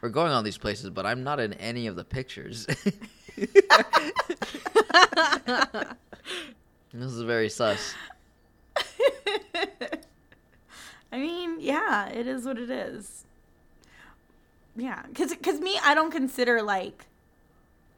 [0.00, 2.66] we're going all these places, but I'm not in any of the pictures.
[6.92, 7.94] this is very sus.
[11.12, 13.24] I mean, yeah, it is what it is.
[14.74, 17.04] Yeah, because cause me, I don't consider like,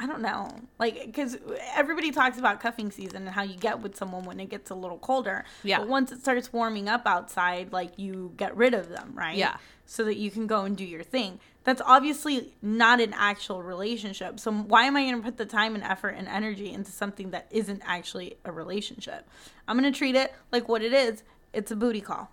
[0.01, 1.39] I don't know, like because
[1.77, 4.75] everybody talks about cuffing season and how you get with someone when it gets a
[4.75, 5.45] little colder.
[5.63, 5.79] Yeah.
[5.79, 9.37] But once it starts warming up outside, like you get rid of them, right?
[9.37, 9.57] Yeah.
[9.87, 11.39] So that you can go and do your thing.
[11.65, 14.39] That's obviously not an actual relationship.
[14.39, 17.31] So why am I going to put the time and effort and energy into something
[17.31, 19.27] that isn't actually a relationship?
[19.67, 21.23] I'm going to treat it like what it is.
[21.55, 22.31] It's a booty call.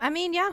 [0.00, 0.50] I mean, yeah.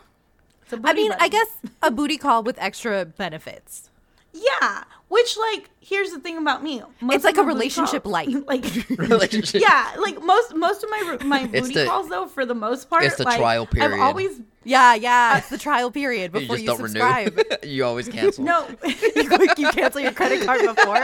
[0.64, 1.48] It's a I booty I mean, I guess
[1.84, 3.90] a booty call with extra benefits.
[4.34, 6.82] Yeah, which like here's the thing about me.
[7.02, 8.48] Most It's like a relationship calls- light.
[8.48, 8.66] like
[8.98, 9.62] Relationship.
[9.62, 13.04] yeah, like most most of my my booty the- calls though for the most part.
[13.04, 15.38] it's the like, trial I've always Yeah, yeah.
[15.38, 17.38] It's the trial period You before just you, don't subscribe.
[17.38, 17.56] renew.
[17.74, 18.44] you always cancel.
[18.44, 18.68] no.
[18.86, 21.00] you cancel your credit card before.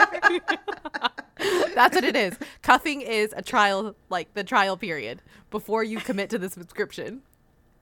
[1.73, 2.37] That's what it is.
[2.61, 7.21] Cuffing is a trial, like the trial period before you commit to the subscription.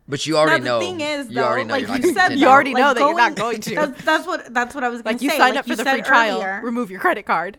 [0.07, 0.79] But you already now, know.
[0.79, 2.33] the thing is, you though, already know like you're not you gonna said.
[2.33, 3.75] You though, already like, know that you're not going to.
[3.75, 5.25] That's, that's what that's what I was going Like to say.
[5.27, 5.37] Like you say.
[5.37, 7.57] signed like up for the free trial, earlier- remove your credit card.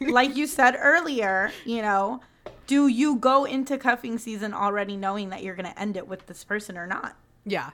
[0.00, 2.20] like you said earlier, you know,
[2.66, 6.26] do you go into cuffing season already knowing that you're going to end it with
[6.26, 7.16] this person or not?
[7.44, 7.70] Yeah.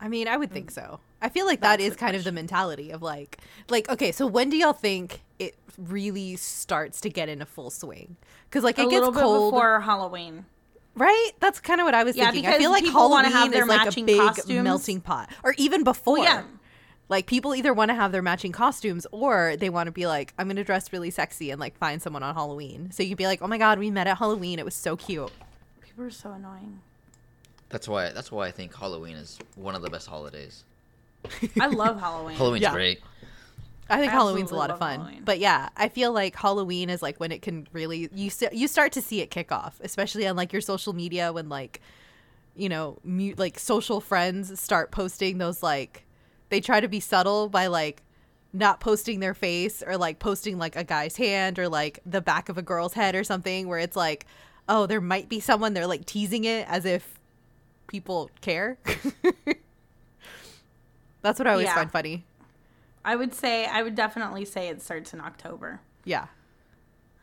[0.00, 0.74] I mean, I would think mm.
[0.74, 1.00] so.
[1.20, 3.38] I feel like that That's is the kind of the mentality of like
[3.68, 8.16] like okay, so when do y'all think it really starts to get into full swing?
[8.50, 10.44] Cuz like A it gets little cold, before Halloween.
[10.96, 11.30] right?
[11.38, 12.50] That's kind of what I was Yeah, thinking.
[12.50, 14.64] I feel like Halloween have their is like a matching big costumes.
[14.64, 16.18] melting pot or even before.
[16.18, 16.42] yeah.
[17.08, 20.34] Like people either want to have their matching costumes or they want to be like
[20.38, 22.90] I'm going to dress really sexy and like find someone on Halloween.
[22.90, 24.58] So you'd be like, "Oh my god, we met at Halloween.
[24.58, 25.30] It was so cute."
[25.82, 26.80] People are so annoying.
[27.72, 28.10] That's why.
[28.10, 30.62] That's why I think Halloween is one of the best holidays.
[31.60, 32.36] I love Halloween.
[32.36, 32.72] Halloween's Yeah.
[32.72, 33.00] great.
[33.90, 35.00] I think I Halloween's a lot of fun.
[35.00, 35.22] Halloween.
[35.24, 38.68] But yeah, I feel like Halloween is like when it can really you s- you
[38.68, 41.80] start to see it kick off, especially on like your social media when like
[42.54, 46.04] you know, mu- like social friends start posting those like
[46.50, 48.02] they try to be subtle by like
[48.52, 52.50] not posting their face or like posting like a guy's hand or like the back
[52.50, 54.26] of a girl's head or something where it's like
[54.68, 57.18] oh, there might be someone they're like teasing it as if
[57.86, 58.78] people care.
[61.22, 61.74] That's what I always Yeah.
[61.74, 62.24] find funny.
[63.04, 65.80] I would say I would definitely say it starts in October.
[66.04, 66.26] Yeah.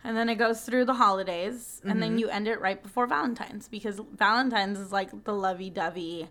[0.04, 2.00] And then it goes through the holidays and Mm-hmm.
[2.00, 6.30] then you end it right before Valentine's because Valentine's is like the lovey-dovey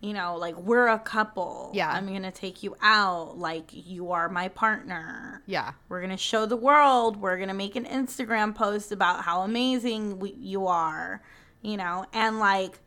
[0.00, 1.72] you know, like we're a couple.
[1.74, 1.90] Yeah.
[1.90, 5.42] I'm going to take you out like you are my partner.
[5.46, 5.72] Yeah.
[5.88, 7.16] We're going to show the world.
[7.16, 11.20] We're going to make an Instagram post about how amazing we, you are,
[11.62, 12.78] you know, and like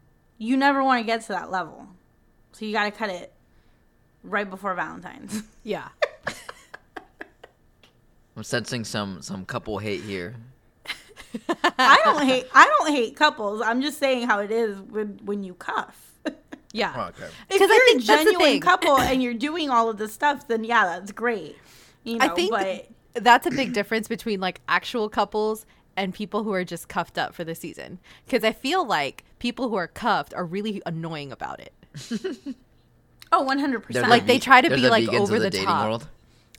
[0.41, 1.87] you never want to get to that level.
[2.53, 3.31] So you got to cut it
[4.23, 5.43] right before Valentine's.
[5.63, 5.89] Yeah.
[8.35, 10.35] I'm sensing some some couple hate here.
[11.77, 13.61] I don't hate I don't hate couples.
[13.61, 16.07] I'm just saying how it is when when you cuff.
[16.73, 16.93] Yeah.
[16.95, 17.29] Oh, okay.
[17.49, 20.47] If 'Cause I you're think a genuine couple and you're doing all of this stuff,
[20.47, 21.57] then yeah, that's great.
[22.05, 25.65] You know, I think but that's a big difference between like actual couples
[25.97, 27.99] and people who are just cuffed up for the season.
[28.25, 31.73] Because I feel like people who are cuffed are really annoying about it.
[33.33, 33.87] Oh, 100%.
[33.87, 35.85] They're the Like, they try to be, the like, vegans of over the dating top.
[35.85, 36.07] world.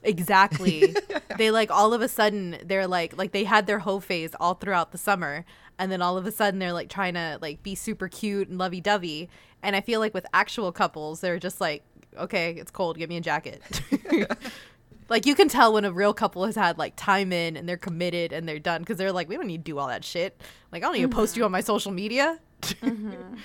[0.01, 0.95] Exactly.
[1.37, 4.55] they like all of a sudden they're like like they had their hoe phase all
[4.55, 5.45] throughout the summer
[5.77, 8.57] and then all of a sudden they're like trying to like be super cute and
[8.57, 9.29] lovey dovey.
[9.61, 11.83] And I feel like with actual couples, they're just like,
[12.17, 13.61] okay, it's cold, give me a jacket.
[15.09, 17.77] like you can tell when a real couple has had like time in and they're
[17.77, 20.41] committed and they're done because they're like, we don't need to do all that shit.
[20.71, 21.45] Like I don't need to post you mm-hmm.
[21.45, 22.39] on my social media.
[22.81, 23.35] Mm-hmm.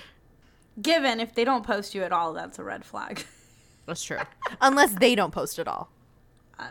[0.81, 3.25] Given if they don't post you at all, that's a red flag.
[3.87, 4.19] That's true.
[4.61, 5.89] Unless they don't post at all.
[6.59, 6.67] Uh,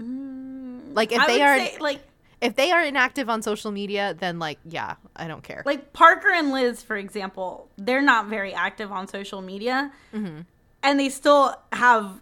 [0.00, 2.00] mm, like if I they are say, like
[2.40, 5.62] if they are inactive on social media, then like yeah, I don't care.
[5.64, 10.40] like Parker and Liz, for example, they're not very active on social media, Mm-hmm.
[10.82, 12.20] and they still have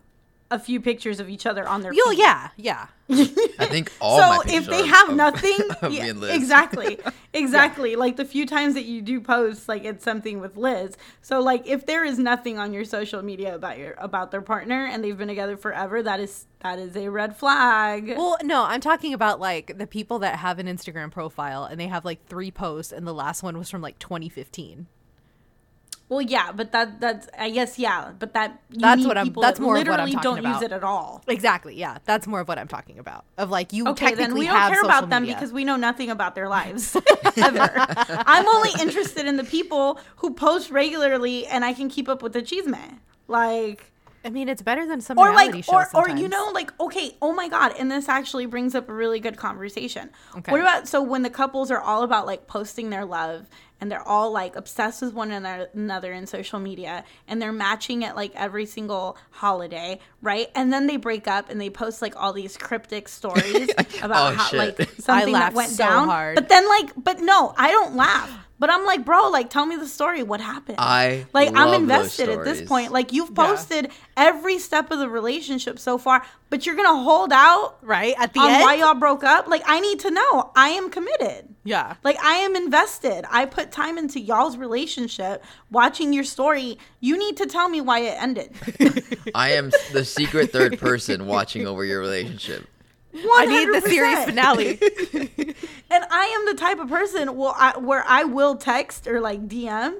[0.50, 1.92] a few pictures of each other on their.
[1.94, 2.86] Oh yeah, yeah.
[3.08, 6.20] I think all so my if they are have of- nothing, of yeah, me and
[6.20, 6.34] Liz.
[6.36, 6.98] exactly,
[7.32, 7.96] exactly.
[7.96, 10.96] Like the few times that you do post, like it's something with Liz.
[11.22, 14.86] So like if there is nothing on your social media about your about their partner
[14.86, 18.08] and they've been together forever, that is that is a red flag.
[18.16, 21.86] Well, no, I'm talking about like the people that have an Instagram profile and they
[21.88, 24.86] have like three posts, and the last one was from like 2015.
[26.10, 29.58] Well, yeah, but that that's I guess yeah, but that you That's what I'm- that's
[29.58, 31.22] that more of what I'm literally talking don't use it at all.
[31.28, 31.76] Exactly.
[31.76, 33.24] Yeah, that's more of what I'm talking about.
[33.38, 35.36] Of like you Okay, technically then we don't care about them media.
[35.36, 36.96] because we know nothing about their lives
[37.36, 37.70] ever.
[38.26, 42.32] I'm only interested in the people who post regularly and I can keep up with
[42.32, 42.98] the chisme.
[43.28, 43.89] Like
[44.24, 46.78] I mean, it's better than some or reality like shows or or you know like
[46.80, 50.10] okay, oh my god, and this actually brings up a really good conversation.
[50.36, 50.52] Okay.
[50.52, 53.46] What about so when the couples are all about like posting their love
[53.80, 58.14] and they're all like obsessed with one another in social media and they're matching it
[58.14, 60.48] like every single holiday, right?
[60.54, 63.70] And then they break up and they post like all these cryptic stories
[64.02, 64.78] about Oh, how shit.
[64.78, 66.08] like something that went so down.
[66.08, 66.34] hard.
[66.34, 68.30] But then like but no, I don't laugh.
[68.60, 70.22] But I'm like, bro, like tell me the story.
[70.22, 70.76] What happened?
[70.78, 72.92] I like I'm invested at this point.
[72.92, 77.78] Like you've posted every step of the relationship so far, but you're gonna hold out
[77.80, 78.62] right at the on end.
[78.62, 79.48] why y'all broke up.
[79.48, 80.52] Like I need to know.
[80.54, 81.48] I am committed.
[81.64, 81.94] yeah.
[82.04, 83.24] Like I am invested.
[83.30, 86.76] I put time into y'all's relationship, watching your story.
[87.00, 88.52] You need to tell me why it ended.
[89.34, 92.68] I am the secret third person watching over your relationship.
[93.14, 94.78] I need the series finale.
[95.92, 99.48] And I am the type of person well, I, where I will text or like
[99.48, 99.96] DM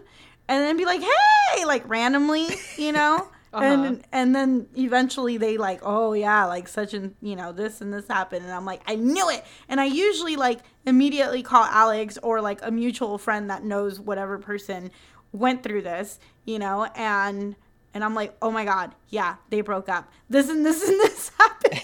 [0.49, 2.47] and then be like, "Hey," like randomly,
[2.77, 3.29] you know.
[3.53, 3.65] Uh-huh.
[3.65, 7.93] And and then eventually they like, "Oh yeah, like such and you know this and
[7.93, 12.17] this happened," and I'm like, "I knew it." And I usually like immediately call Alex
[12.23, 14.93] or like a mutual friend that knows whatever person
[15.33, 17.57] went through this, you know, and
[17.93, 20.09] and I'm like, "Oh my god, yeah, they broke up.
[20.29, 21.81] This and this and this happened."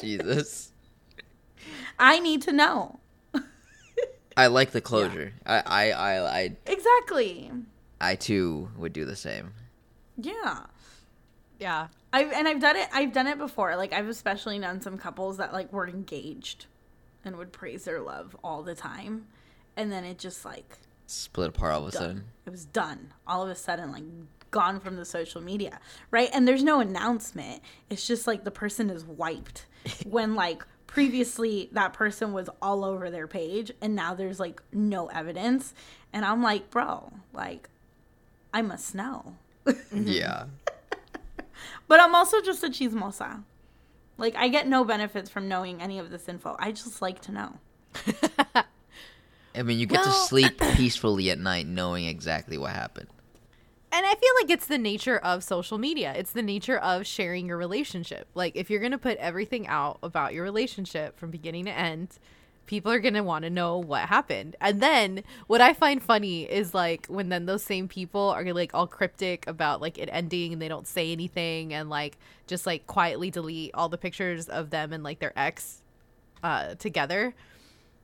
[0.00, 0.72] Jesus.
[1.98, 3.00] I need to know.
[4.36, 5.32] I like the closure.
[5.44, 7.50] I, I, I, I, Exactly.
[8.00, 9.52] I too would do the same.
[10.16, 10.60] Yeah.
[11.58, 11.88] yeah.
[12.12, 12.88] I've and I've done it.
[12.92, 13.76] I've done it before.
[13.76, 16.66] Like I've especially known some couples that like were engaged
[17.24, 19.26] and would praise their love all the time,
[19.76, 22.00] and then it just like Split apart all of a done.
[22.00, 22.24] sudden.
[22.46, 24.04] It was done all of a sudden, like
[24.50, 25.80] gone from the social media,
[26.10, 26.30] right?
[26.32, 27.62] And there's no announcement.
[27.90, 29.66] It's just like the person is wiped
[30.06, 35.06] when like previously that person was all over their page and now there's like no
[35.08, 35.74] evidence
[36.12, 37.68] and i'm like bro like
[38.54, 39.34] i must know
[39.92, 40.44] Yeah.
[41.88, 43.42] But I'm also just a chismosa.
[44.18, 46.54] Like I get no benefits from knowing any of this info.
[46.58, 47.54] I just like to know.
[49.54, 53.08] I mean, you get to sleep peacefully at night knowing exactly what happened.
[53.90, 56.12] And I feel like it's the nature of social media.
[56.16, 58.28] It's the nature of sharing your relationship.
[58.34, 62.18] Like if you're going to put everything out about your relationship from beginning to end,
[62.66, 64.54] people are going to want to know what happened.
[64.60, 68.74] And then what I find funny is like when then those same people are like
[68.74, 72.86] all cryptic about like it ending and they don't say anything and like just like
[72.86, 75.82] quietly delete all the pictures of them and like their ex
[76.44, 77.34] uh together.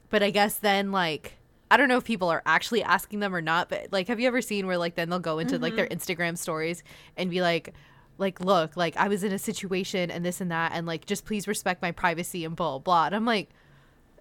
[0.09, 1.35] But I guess then like
[1.75, 4.29] I don't know if people are actually asking them or not, but like have you
[4.29, 6.85] ever seen where like then they'll go into like their Instagram stories
[7.17, 7.75] and be like
[8.17, 11.25] like look, like I was in a situation and this and that and like just
[11.25, 13.07] please respect my privacy and blah blah.
[13.07, 13.49] And I'm like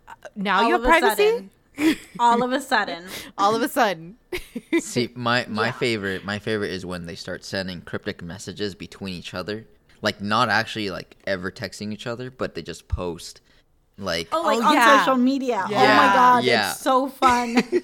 [0.07, 1.49] uh, now you have of a privacy?
[1.77, 3.05] sudden, all of a sudden.
[3.37, 4.17] All of a sudden.
[4.79, 5.71] See, my my Yeah.
[5.71, 9.67] favorite, my favorite is when they start sending cryptic messages between each other,
[10.01, 13.41] like not actually like ever texting each other, but they just post,
[14.03, 14.99] like Oh, oh like Oh, on yeah.
[14.99, 15.61] social media.
[15.65, 15.75] Oh my
[16.13, 16.71] god, Yeah.
[16.71, 17.57] it's so fun.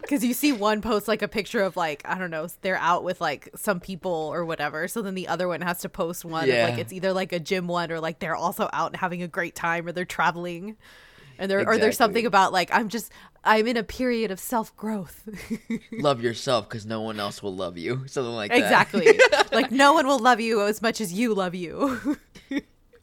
[0.00, 3.02] Because you see one post like a picture of like I don't know they're out
[3.02, 6.46] with like some people or whatever, so then the other one has to post one
[6.46, 6.66] Yeah.
[6.66, 9.22] of like it's either like a gym one or like they're also out and having
[9.24, 10.76] a great time or they're traveling.
[11.40, 13.10] And there or there's something about like I'm just
[13.42, 15.28] I'm in a period of self growth.
[15.92, 18.04] Love yourself because no one else will love you.
[18.06, 18.58] Something like that.
[18.58, 19.18] exactly.
[19.50, 22.16] like no one will love you as much as you love you.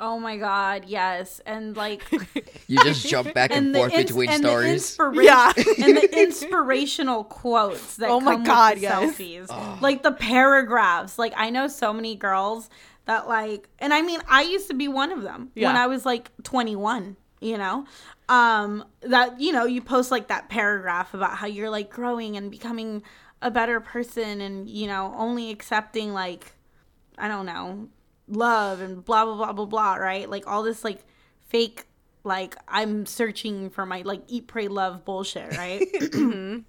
[0.06, 1.40] Oh my god, yes.
[1.46, 2.04] And like
[2.68, 4.98] you just jump back and, and forth ins- between and stories.
[4.98, 5.54] The inspira- Yeah.
[5.86, 9.18] and the inspirational quotes that Oh my come God, with the yes.
[9.50, 9.82] selfies.
[9.82, 11.18] Like the paragraphs.
[11.18, 12.70] Like I know so many girls
[13.06, 16.06] that like and I mean I used to be one of them when I was
[16.06, 17.86] like 21, you know.
[18.28, 22.52] Um that you know, you post like that paragraph about how you're like growing and
[22.52, 23.04] becoming
[23.42, 26.54] a better person and you know, only accepting like
[27.18, 27.88] I don't know,
[28.28, 30.30] love and blah blah blah blah blah, right?
[30.30, 31.04] Like all this like
[31.48, 31.86] fake
[32.24, 35.82] like I'm searching for my like eat pray love bullshit, right?
[35.94, 36.60] Mm-hmm.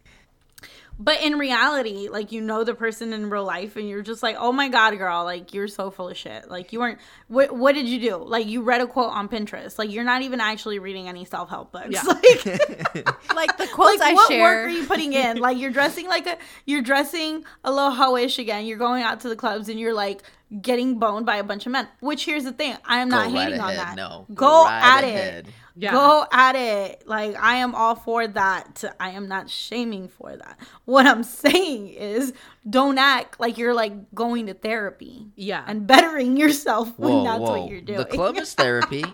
[0.96, 4.36] But in reality, like you know the person in real life, and you're just like,
[4.38, 5.24] "Oh my god, girl!
[5.24, 6.48] Like you're so full of shit.
[6.48, 6.98] Like you weren't.
[7.26, 8.16] What What did you do?
[8.16, 9.76] Like you read a quote on Pinterest.
[9.78, 11.88] Like you're not even actually reading any self help books.
[11.90, 12.02] Yeah.
[12.04, 14.42] Like like the quotes like I what share.
[14.42, 15.38] work are you putting in?
[15.38, 18.64] Like you're dressing like a you're dressing a little hoish again.
[18.66, 20.22] You're going out to the clubs and you're like
[20.62, 21.88] getting boned by a bunch of men.
[22.00, 23.96] Which here's the thing, I am not right hating on that.
[23.96, 24.26] No.
[24.32, 25.46] go Go right at ahead.
[25.48, 25.54] it.
[25.76, 25.90] Yeah.
[25.92, 27.02] Go at it.
[27.06, 28.84] Like I am all for that.
[29.00, 30.58] I am not shaming for that.
[30.84, 32.32] What I'm saying is
[32.68, 35.26] don't act like you're like going to therapy.
[35.34, 35.64] Yeah.
[35.66, 37.58] And bettering yourself when that's whoa.
[37.60, 37.98] what you're doing.
[37.98, 39.04] The club is therapy.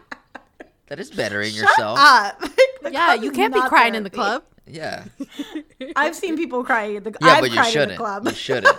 [0.89, 1.99] that is bettering Shut yourself.
[2.01, 2.43] up.
[2.91, 4.43] Yeah, you can't be not crying in the club.
[4.67, 5.05] Yeah.
[5.97, 7.93] I've seen people crying at the Yeah, I've but you cried shouldn't.
[7.93, 8.25] a club.
[8.27, 8.79] You shouldn't.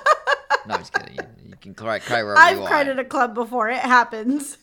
[0.68, 1.16] No, I'm just kidding.
[1.16, 3.00] You, you can cry, cry wherever I've you cried want.
[3.00, 3.70] at a club before.
[3.70, 4.58] It happens.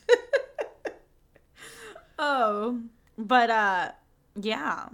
[2.19, 2.81] oh,
[3.19, 3.91] but uh,
[4.39, 4.87] yeah.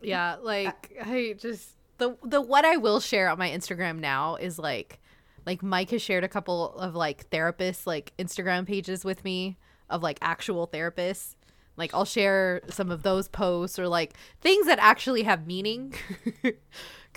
[0.00, 4.58] Yeah, like I just the the what I will share on my Instagram now is
[4.58, 5.00] like
[5.44, 9.56] like Mike has shared a couple of like therapists like Instagram pages with me
[9.90, 11.34] of like actual therapists.
[11.76, 15.94] Like I'll share some of those posts or like things that actually have meaning.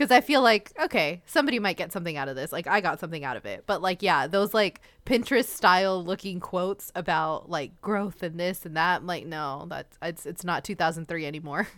[0.01, 2.51] Cuz I feel like okay, somebody might get something out of this.
[2.51, 3.65] Like I got something out of it.
[3.67, 8.75] But like yeah, those like Pinterest style looking quotes about like growth and this and
[8.77, 11.67] that, I'm like no, that's it's it's not 2003 anymore.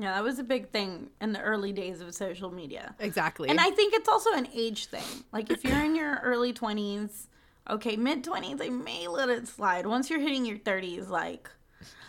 [0.00, 2.94] Yeah, that was a big thing in the early days of social media.
[3.00, 3.48] exactly.
[3.48, 5.24] And I think it's also an age thing.
[5.32, 7.26] Like if you're in your early 20s,
[7.68, 9.88] okay, mid 20s, I may let it slide.
[9.88, 11.50] Once you're hitting your 30s, like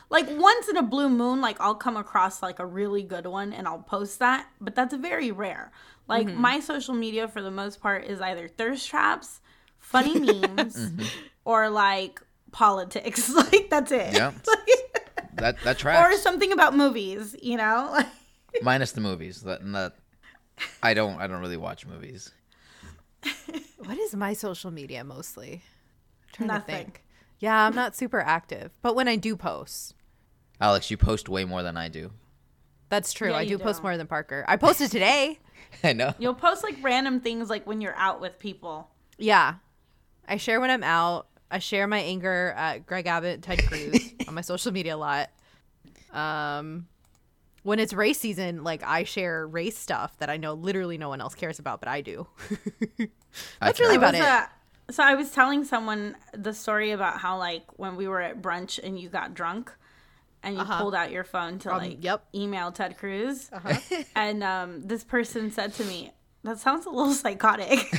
[0.09, 3.53] like once in a blue moon, like I'll come across like a really good one
[3.53, 5.71] and I'll post that, but that's very rare.
[6.07, 6.41] Like Mm-hmm.
[6.41, 9.41] my social media for the most part is either thirst traps,
[9.77, 11.03] funny memes, Mm-hmm.
[11.45, 13.29] or like politics.
[13.33, 14.13] like that's it.
[14.13, 14.31] Yeah.
[15.35, 17.97] That that or something about movies, you know?
[18.61, 19.43] Minus the movies.
[19.43, 19.93] That, that
[20.83, 22.33] I don't I don't really watch movies.
[23.77, 25.61] What is my social media mostly?
[25.61, 26.75] I'm trying Nothing.
[26.75, 27.03] to think.
[27.39, 29.95] Yeah, I'm not super active, but when I do post,
[30.59, 32.11] Alex, you post way more than I do.
[32.89, 33.29] that's true.
[33.31, 33.83] Yeah, I you do post do.
[33.83, 34.43] more than Parker.
[34.47, 35.39] I posted today.
[35.83, 36.13] I know.
[36.19, 38.89] You'll post like random things like when you're out with people.
[39.17, 39.55] yeah,
[40.27, 41.27] I share when I'm out.
[41.51, 45.29] I share my anger at Greg Abbott, Ted Cruz on my social media a lot.
[46.11, 46.87] Um,
[47.63, 51.21] when it's race season, like I share race stuff that I know literally no one
[51.21, 52.27] else cares about, but I do.
[52.99, 53.07] I
[53.61, 54.09] That's really try.
[54.09, 54.27] about was, it.
[54.27, 54.45] uh,
[54.89, 58.79] so I was telling someone the story about how like when we were at brunch
[58.81, 59.71] and you got drunk
[60.43, 62.23] and you pulled out your phone to Um, like yep.
[62.33, 63.49] email Ted Cruz.
[64.15, 66.11] And um, this person said to me,
[66.43, 67.69] that sounds a little psychotic.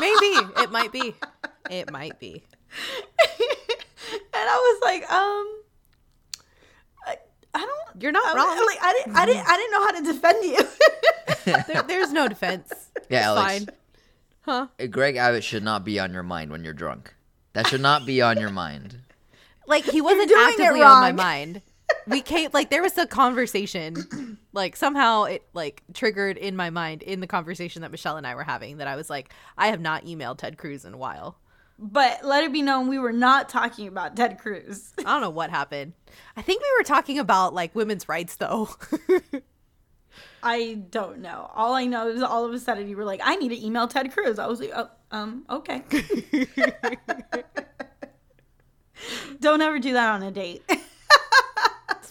[0.00, 0.30] Maybe
[0.62, 1.14] it might be.
[1.70, 2.42] It might be.
[3.30, 3.30] and
[4.34, 5.62] I was like, um
[7.06, 7.16] I,
[7.54, 8.66] I don't You're not I, wrong.
[8.66, 11.64] Like I didn't I didn't I didn't know how to defend you.
[11.72, 12.72] There, there's no defense.
[13.10, 13.52] Yeah, It's Alex.
[13.64, 13.68] fine.
[14.44, 14.68] Huh?
[14.78, 17.14] Uh, Greg Abbott should not be on your mind when you're drunk.
[17.54, 18.98] That should not be on your mind.
[19.66, 21.62] like he wasn't actively on my mind.
[22.06, 27.02] We came like there was a conversation, like somehow it like triggered in my mind
[27.02, 29.80] in the conversation that Michelle and I were having that I was like, I have
[29.80, 31.38] not emailed Ted Cruz in a while.
[31.78, 34.92] but let it be known we were not talking about Ted Cruz.
[34.98, 35.92] I don't know what happened.
[36.36, 38.68] I think we were talking about like women's rights though.
[40.44, 41.50] I don't know.
[41.54, 43.88] All I know is all of a sudden you were like, I need to email
[43.88, 44.38] Ted Cruz.
[44.38, 45.82] I was like, oh, um, okay.
[49.40, 50.62] don't ever do that on a date.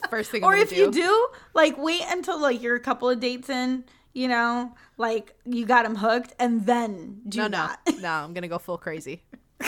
[0.09, 3.19] First thing, or if gonna you do, like wait until like you're a couple of
[3.19, 7.79] dates in, you know, like you got him hooked, and then do no, no, that.
[7.99, 9.23] no, I'm gonna go full crazy.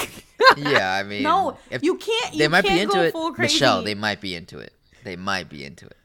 [0.57, 2.33] Yeah, I mean, no, if you can't.
[2.33, 3.39] You they might can't be into it.
[3.39, 3.81] Michelle.
[3.81, 4.73] They might be into it.
[5.03, 5.97] They might be into it.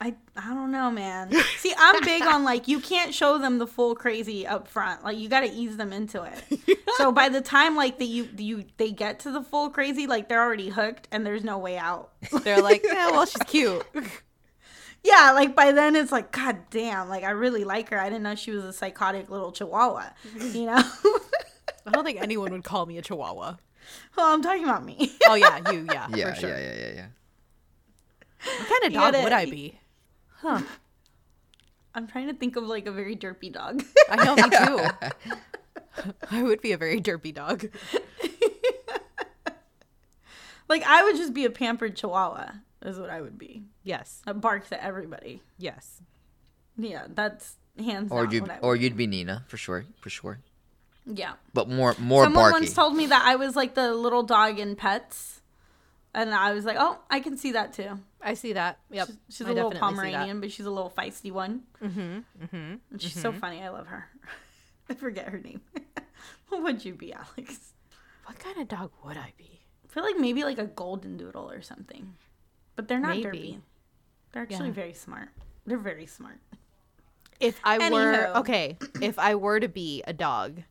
[0.00, 1.32] I I don't know, man.
[1.58, 5.04] See, I'm big on like you can't show them the full crazy up front.
[5.04, 6.78] Like you got to ease them into it.
[6.96, 10.28] so by the time like that you you they get to the full crazy, like
[10.28, 12.10] they're already hooked and there's no way out.
[12.42, 13.86] They're like, yeah, well, she's cute.
[15.04, 17.98] yeah, like by then it's like god damn, like I really like her.
[17.98, 20.82] I didn't know she was a psychotic little chihuahua, you know?
[21.86, 23.56] I don't think anyone would call me a chihuahua.
[24.16, 25.12] well, I'm talking about me.
[25.28, 26.50] Oh yeah, you, yeah, Yeah, for sure.
[26.50, 27.06] yeah, yeah, yeah, yeah.
[28.58, 29.78] What kind of You dog gotta- would I be?
[30.44, 30.60] Huh?
[31.94, 33.82] I'm trying to think of like a very derpy dog.
[34.10, 36.12] I know me too.
[36.30, 37.70] I would be a very derpy dog.
[40.68, 42.50] like I would just be a pampered chihuahua.
[42.82, 43.62] Is what I would be.
[43.82, 45.40] Yes, That barks at everybody.
[45.58, 46.02] yes.
[46.76, 49.86] Yeah, that's hands Or down you what I would or you'd be Nina for sure,
[50.00, 50.40] for sure.
[51.06, 51.34] Yeah.
[51.54, 52.64] But more more Someone barky.
[52.64, 55.40] once told me that I was like the little dog in pets.
[56.14, 57.98] And I was like, oh, I can see that too.
[58.22, 58.78] I see that.
[58.90, 60.12] Yep, She's, she's a little definitely see that.
[60.12, 61.62] Pomeranian, but she's a little feisty one.
[61.82, 62.00] Mm-hmm.
[62.44, 62.74] Mm-hmm.
[62.90, 63.62] And she's so funny.
[63.62, 64.06] I love her.
[64.88, 65.60] I forget her name.
[66.48, 67.72] what would you be, Alex?
[68.26, 69.60] What kind of dog would I be?
[69.84, 72.14] I feel like maybe like a golden doodle or something.
[72.76, 73.26] But they're not Maybe.
[73.26, 73.60] derpy.
[74.32, 74.74] They're actually Yeah.
[74.74, 75.28] very smart.
[75.66, 76.38] They're very smart.
[77.40, 80.62] If I were okay, if I were to be a dog,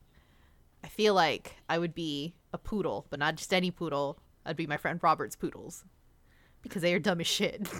[0.83, 4.17] I feel like I would be a poodle, but not just any poodle.
[4.45, 5.83] I'd be my friend Robert's poodles
[6.61, 7.67] because they are dumb as shit.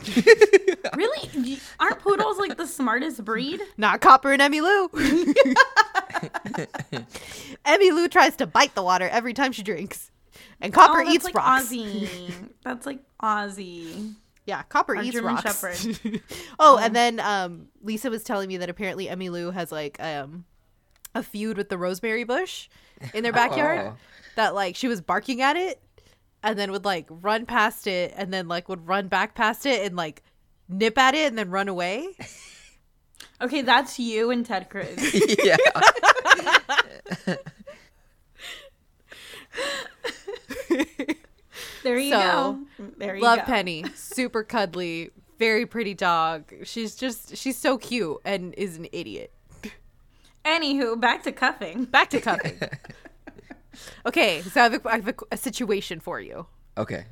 [0.96, 1.60] Really?
[1.80, 3.62] Aren't poodles like the smartest breed?
[3.78, 4.90] not Copper and Emmy Lou.
[7.66, 10.12] Emmy Lou tries to bite the water every time she drinks,
[10.62, 11.72] and Copper oh, that's eats like rocks.
[11.72, 12.32] Ozzy.
[12.64, 14.14] That's like Ozzy.
[14.46, 15.62] Yeah, Copper Our eats German rocks.
[15.62, 16.22] Shepherd.
[16.60, 20.44] oh, and then um, Lisa was telling me that apparently Emmy Lou has like um,
[21.16, 22.68] a feud with the rosemary bush
[23.14, 23.80] in their backyard.
[23.80, 23.96] Oh.
[24.36, 25.82] That like she was barking at it,
[26.44, 29.86] and then would like run past it, and then like would run back past it
[29.86, 30.22] and like
[30.70, 32.08] nip at it and then run away.
[33.42, 34.88] Okay, that's you and Ted Cruz.
[35.44, 35.58] yeah.
[41.84, 42.60] There you So, go.
[42.98, 43.28] There you go.
[43.28, 43.46] Love go.
[43.46, 46.54] Penny, super cuddly, very pretty dog.
[46.64, 49.34] She's just she's so cute and is an idiot.
[50.46, 51.84] Anywho, back to cuffing.
[51.86, 52.58] Back to cuffing.
[54.06, 56.48] Okay, so I have, a, I have a, a situation for you.
[56.78, 57.06] Okay.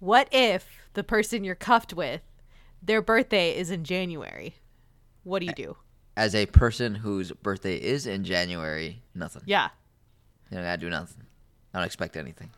[0.00, 2.20] What if the person you're cuffed with,
[2.82, 4.56] their birthday is in January?
[5.24, 5.76] What do you do?
[6.16, 9.42] As a person whose birthday is in January, nothing.
[9.46, 9.70] Yeah.
[10.50, 11.24] You know, I do nothing.
[11.74, 12.50] I don't expect anything.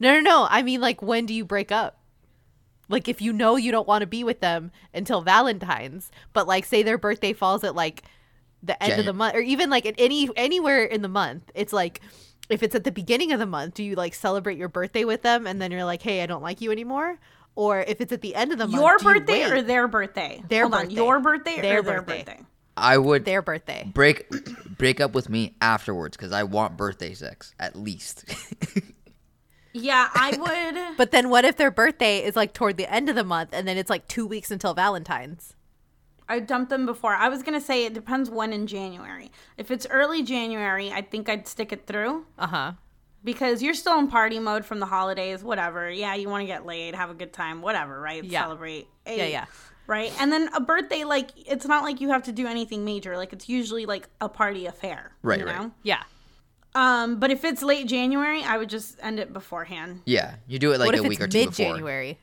[0.00, 0.46] No, no, no.
[0.50, 1.98] I mean, like, when do you break up?
[2.88, 6.64] Like, if you know you don't want to be with them until Valentine's, but like,
[6.64, 8.04] say their birthday falls at like
[8.62, 11.72] the end of the month, or even like at any anywhere in the month, it's
[11.72, 12.00] like.
[12.48, 15.22] If it's at the beginning of the month, do you like celebrate your birthday with
[15.22, 17.18] them and then you're like, "Hey, I don't like you anymore"?
[17.54, 19.88] Or if it's at the end of the month, Your do you birthday or their
[19.88, 20.42] birthday?
[20.48, 22.24] Their Hold on, your birthday Their or their birthday.
[22.24, 22.44] birthday?
[22.76, 23.90] I would their birthday?
[23.92, 24.28] break
[24.78, 28.24] break up with me afterwards because I want birthday sex at least.
[29.74, 30.78] Yeah, I would.
[30.96, 33.68] But then what if their birthday is like toward the end of the month and
[33.68, 35.54] then it's like two weeks until Valentine's?
[36.28, 37.14] I dumped them before.
[37.14, 39.30] I was gonna say it depends when in January.
[39.56, 42.72] If it's early January, I think I'd stick it through Uh huh.
[43.24, 45.42] because you're still in party mode from the holidays.
[45.42, 45.90] Whatever.
[45.90, 48.00] Yeah, you want to get laid, have a good time, whatever.
[48.00, 48.22] Right?
[48.22, 48.42] Yeah.
[48.44, 48.86] Celebrate.
[49.06, 49.44] Yeah, Hey, yeah.
[49.86, 50.12] Right.
[50.20, 53.16] And then a birthday, like it's not like you have to do anything major.
[53.16, 55.12] Like it's usually like a party affair.
[55.22, 55.70] Right, You right.
[55.82, 56.02] Yeah.
[56.74, 60.02] Um, but if it's late January, I would just end it beforehand.
[60.04, 61.64] yeah, you do it like what a if week or it's two mid before.
[61.74, 62.18] January?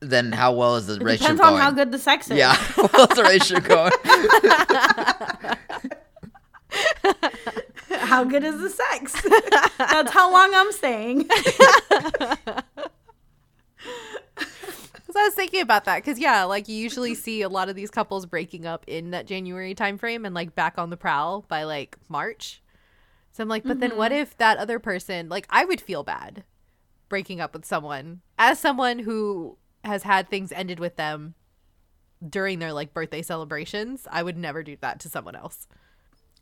[0.00, 2.36] Then how well is the It relationship depends on how good the sex is.
[2.36, 3.92] Yeah, how's the relationship going?
[7.88, 9.22] How good is the sex?
[9.78, 11.18] That's how long I'm staying.
[11.18, 11.36] Because
[15.16, 15.96] I was thinking about that.
[15.96, 19.26] Because yeah, like you usually see a lot of these couples breaking up in that
[19.26, 22.62] January timeframe and like back on the prowl by like March.
[23.32, 24.22] So I'm like, but then what mm-hmm.
[24.22, 26.44] if that other person, like, I would feel bad
[27.08, 31.34] breaking up with someone as someone who has had things ended with them
[32.26, 34.06] during their like birthday celebrations.
[34.10, 35.66] I would never do that to someone else.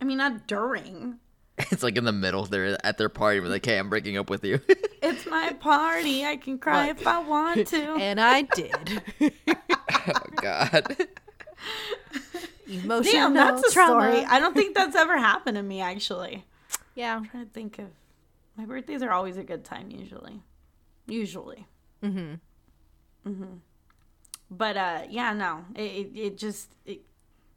[0.01, 1.19] I mean, not during.
[1.59, 2.45] it's like in the middle.
[2.45, 3.41] They're at their party.
[3.41, 4.61] We're like, "Hey, I'm breaking up with you."
[5.07, 6.25] It's my party.
[6.25, 7.03] I can cry Look.
[7.03, 7.95] if I want to.
[8.01, 9.03] And I did.
[9.21, 10.97] oh God.
[12.67, 14.03] Emotional Damn, that's a trauma.
[14.11, 14.25] story.
[14.25, 16.47] I don't think that's ever happened to me, actually.
[16.95, 17.15] yeah.
[17.15, 17.89] I'm trying to think of.
[18.57, 20.41] My birthdays are always a good time, usually.
[21.07, 21.67] Usually.
[22.03, 22.37] Mm-hmm.
[23.27, 23.45] Mm-hmm.
[24.51, 25.65] But, uh, yeah, no.
[25.75, 26.75] It, it, it just.
[26.87, 27.01] It,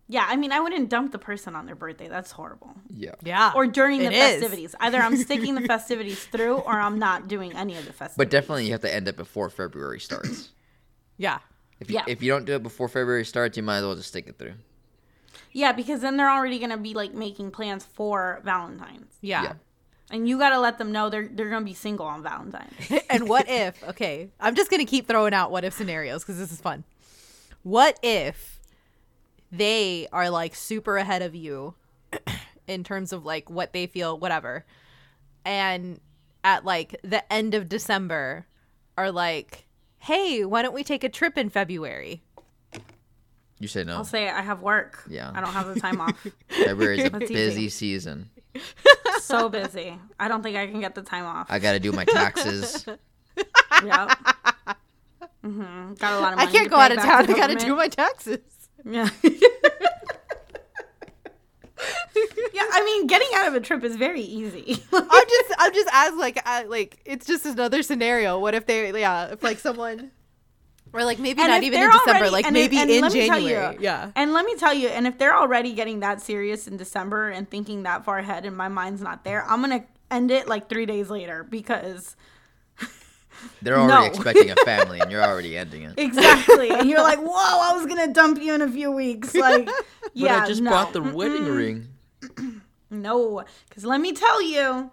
[0.10, 2.08] yeah, I mean, I wouldn't dump the person on their birthday.
[2.08, 2.74] That's horrible.
[2.90, 3.16] Yeah.
[3.26, 3.52] Yeah.
[3.54, 4.40] Or during the It is.
[4.40, 4.74] festivities.
[4.80, 8.16] Either I'm sticking the festivities through or I'm not doing any of the festivities.
[8.18, 10.50] But definitely, you have to end it before February starts.
[11.20, 11.40] Yeah.
[11.80, 12.04] If you, Yeah.
[12.08, 14.38] if you don't do it before February starts, you might as well just stick it
[14.38, 14.54] through.
[15.52, 19.42] Yeah, because then they're already gonna be like making plans for Valentine's, Yeah.
[19.42, 19.54] Yeah.
[20.12, 22.74] And you gotta let them know they're they're gonna be single on Valentine's.
[23.10, 26.38] and what if, okay, I'm just going to keep throwing out what if scenarios because
[26.38, 26.84] this is fun.
[27.64, 28.60] What if
[29.52, 31.76] they are like super ahead of you
[32.68, 34.66] in terms of like what they feel, whatever,
[35.46, 36.00] and
[36.44, 38.46] at like the end of December
[38.98, 39.68] are like,
[40.00, 42.24] hey, why don't we take a trip in February?
[43.60, 43.96] You say no.
[43.96, 45.04] I'll say I have work.
[45.10, 45.32] Yeah.
[45.34, 46.28] I don't have the time off.
[46.48, 48.30] February is a busy season.
[49.22, 49.98] so busy.
[50.20, 51.48] I don't think I can get the time off.
[51.50, 52.86] I got to do my taxes.
[53.86, 54.18] Yep.
[55.44, 56.52] hmm Got a lot of I money.
[56.58, 57.28] can't go out of town.
[57.28, 58.40] to I got to do my taxes.
[58.84, 59.08] Yeah.
[62.54, 64.84] yeah, I mean, getting out of a trip is very easy.
[64.92, 68.40] I'm just, I'm just as like, I, like it's just another scenario.
[68.40, 70.12] What if they, yeah, if like someone,
[70.94, 73.28] or like maybe And not even in December, already- like maybe if- in let me
[73.28, 73.74] tell January.
[73.76, 74.12] you- yeah.
[74.16, 77.50] And let me tell you, and if they're already getting that serious in December and
[77.50, 80.70] thinking that far ahead and my mind's not there, I'm going to end it like
[80.70, 82.16] three days later because
[83.62, 84.06] They're already No.
[84.08, 85.94] expecting a family, and you're already ending it.
[85.98, 86.70] exactly.
[86.72, 89.36] and you're like, whoa, I was going to dump you in a few weeks.
[89.36, 89.70] Like,
[90.14, 90.40] yeah.
[90.40, 90.72] but I just no.
[90.72, 91.88] bought the wedding ring.
[92.90, 94.90] No, because let me tell you,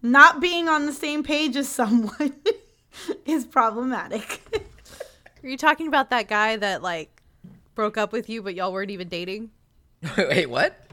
[0.00, 2.34] not being on the same page as someone
[3.26, 4.40] is problematic.
[5.46, 7.22] Are you talking about that guy that like
[7.76, 9.52] broke up with you, but y'all weren't even dating?
[10.18, 10.88] Wait, what?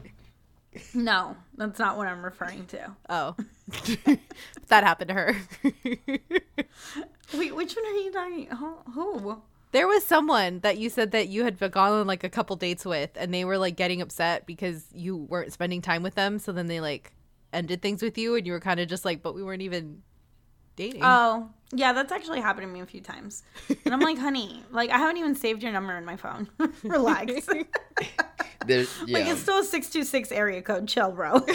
[0.94, 2.92] no, that's not what I'm referring to.
[3.08, 3.34] Oh,
[4.68, 5.36] that happened to her.
[7.34, 8.46] Wait, which one are you talking?
[8.46, 8.76] Who?
[8.92, 9.42] who?
[9.72, 12.84] there was someone that you said that you had gone on like a couple dates
[12.84, 16.38] with, and they were like getting upset because you weren't spending time with them.
[16.38, 17.12] So then they like
[17.52, 20.04] ended things with you, and you were kind of just like, but we weren't even
[20.76, 21.02] dating.
[21.02, 23.42] Oh, yeah, that's actually happened to me a few times.
[23.84, 26.48] And I'm like, honey, like I haven't even saved your number in my phone.
[26.82, 27.46] Relax.
[27.48, 27.68] like
[28.66, 29.18] There's, yeah.
[29.30, 30.88] it's still a six two six area code.
[30.88, 31.40] Chill, bro.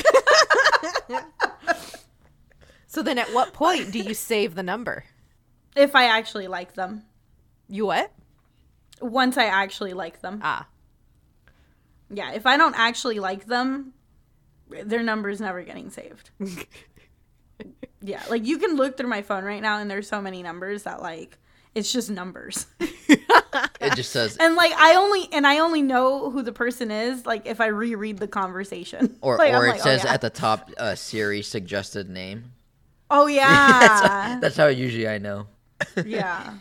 [2.88, 5.06] so then, at what point do you save the number?
[5.76, 7.04] if I actually like them,
[7.70, 8.12] You what?
[9.02, 10.68] once I actually like them, Ah,
[12.10, 12.32] yeah.
[12.34, 13.94] If I don't actually like them,
[14.68, 16.32] their number's never getting saved.
[18.02, 20.84] Yeah, like you can look through my phone right now, and there's so many numbers
[20.84, 21.38] that like
[21.76, 22.66] it's just numbers.
[22.80, 27.26] it just says, And like I only and I only know who the person is
[27.26, 29.18] like if I reread the conversation.
[29.22, 30.14] or, Like, I'm or it like, oh, says yeah.
[30.14, 32.52] at the top, uh, Siri suggested name.
[33.12, 34.40] Oh that's, yeah.
[34.40, 35.48] that's how usually I know.
[36.06, 36.56] yeah.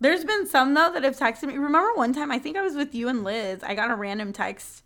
[0.00, 1.54] There's been some though that have texted me.
[1.54, 3.62] Remember one time I think I was with you and Liz.
[3.62, 4.82] I got a random text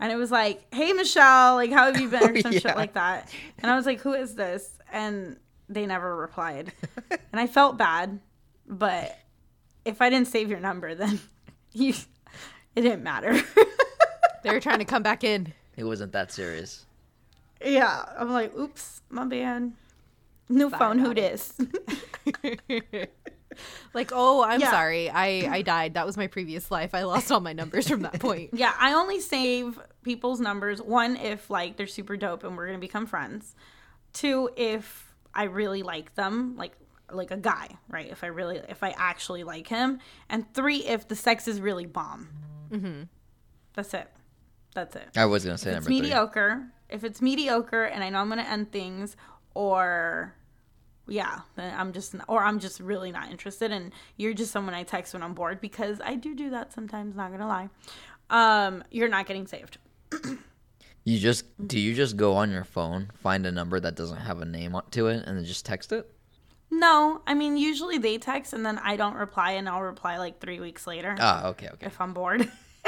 [0.00, 2.52] and it was like, "Hey Michelle, like how have you been?" Oh, or Oh, some
[2.52, 2.58] yeah.
[2.60, 3.32] shit like that.
[3.58, 5.36] And I was like, "Who is this?" And
[5.68, 6.72] they never replied.
[7.10, 8.20] and I felt bad,
[8.66, 9.18] but
[9.84, 11.18] if I didn't save your number then
[11.72, 11.94] you
[12.76, 13.40] it didn't matter.
[14.42, 15.52] they were trying to come back in.
[15.76, 16.84] It wasn't that serious.
[17.64, 19.72] Yeah, I'm like, oops, my bad.
[20.48, 21.54] New phone, who this?
[23.94, 24.70] like, oh, I'm Yeah.
[24.70, 25.94] sorry, I I died.
[25.94, 26.94] That was my previous life.
[26.94, 28.50] I lost all my numbers from that point.
[28.54, 30.80] yeah, I only save people's numbers.
[30.82, 33.54] One, if like they're super dope and we're gonna become friends.
[34.12, 36.72] Two, if I really like them, like
[37.10, 38.10] like a guy, right?
[38.10, 39.98] If I really, if I actually like him.
[40.30, 42.28] And three, if the sex is really bomb.
[42.70, 43.02] Mm-hmm.
[43.74, 44.08] That's it.
[44.74, 45.08] That's it.
[45.16, 46.00] I was gonna say If it's number three.
[46.08, 49.16] mediocre, if it's mediocre and I know I'm gonna end things,
[49.54, 50.34] or
[51.08, 55.12] yeah, I'm just or I'm just really not interested, and you're just someone I text
[55.14, 57.16] when I'm bored because I do do that sometimes.
[57.16, 57.68] Not gonna lie,
[58.30, 59.78] um, you're not getting saved.
[61.04, 64.40] You just do you just go on your phone, find a number that doesn't have
[64.40, 66.08] a name on- to it, and then just text it?
[66.70, 70.38] No, I mean usually they text and then I don't reply, and I'll reply like
[70.40, 71.86] three weeks later Ah, okay, okay.
[71.86, 72.48] if I'm bored.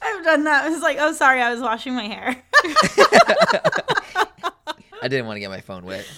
[0.00, 0.64] I've done that.
[0.64, 2.36] I was like, oh, sorry, I was washing my hair.
[5.06, 6.04] I didn't want to get my phone wet.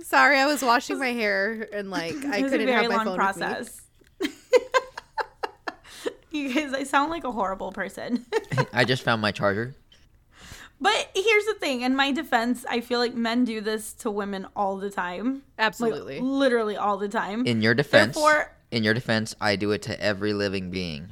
[0.00, 2.88] Sorry, I was washing my hair and like I it was a couldn't very have
[2.88, 3.42] my long phone with me.
[3.42, 3.80] process.
[6.30, 8.24] you guys, I sound like a horrible person.
[8.72, 9.74] I just found my charger.
[10.80, 14.46] but here's the thing: in my defense, I feel like men do this to women
[14.54, 15.32] all the time.
[15.34, 16.20] Like, Absolutely.
[16.20, 17.44] literally all the time.
[17.44, 21.08] In your defense, Therefore- in your defense, I do it to every living being.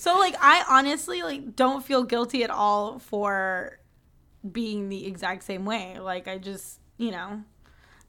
[0.00, 3.78] So like I honestly like don't feel guilty at all for
[4.50, 5.98] being the exact same way.
[6.00, 7.42] Like I just, you know,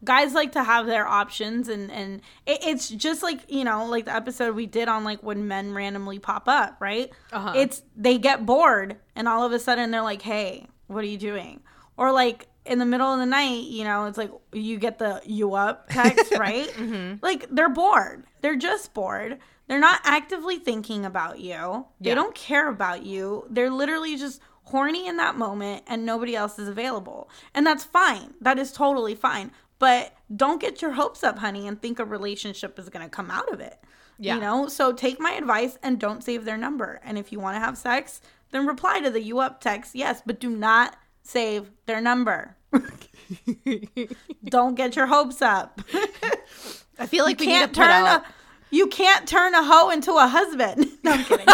[0.01, 4.05] guys like to have their options and and it, it's just like, you know, like
[4.05, 7.11] the episode we did on like when men randomly pop up, right?
[7.33, 7.51] Uh-huh.
[7.57, 11.17] It's they get bored and all of a sudden they're like, "Hey, what are you
[11.17, 11.59] doing?"
[11.97, 15.21] Or like in the middle of the night, you know, it's like you get the
[15.25, 16.73] you up text, right?
[17.21, 18.23] Like they're bored.
[18.39, 19.39] They're just bored.
[19.71, 21.85] They're not actively thinking about you.
[22.01, 22.15] They Yeah.
[22.15, 23.45] don't care about you.
[23.49, 27.29] They're literally just horny in that moment and nobody else is available.
[27.53, 28.33] And that's fine.
[28.41, 29.53] That is totally fine.
[29.79, 33.31] But don't get your hopes up, honey, and think a relationship is going to come
[33.31, 33.81] out of it.
[34.19, 34.35] Yeah.
[34.35, 36.99] You know, so take my advice and don't save their number.
[37.01, 38.19] And if you want to have sex,
[38.51, 42.57] then reply to the you up text, yes, but do not save their number.
[44.43, 45.79] don't get your hopes up.
[46.99, 48.23] I feel like you we can't need to put turn out.
[48.23, 48.40] a
[48.71, 50.87] you can't turn a hoe into a husband.
[51.03, 51.45] No, I'm kidding.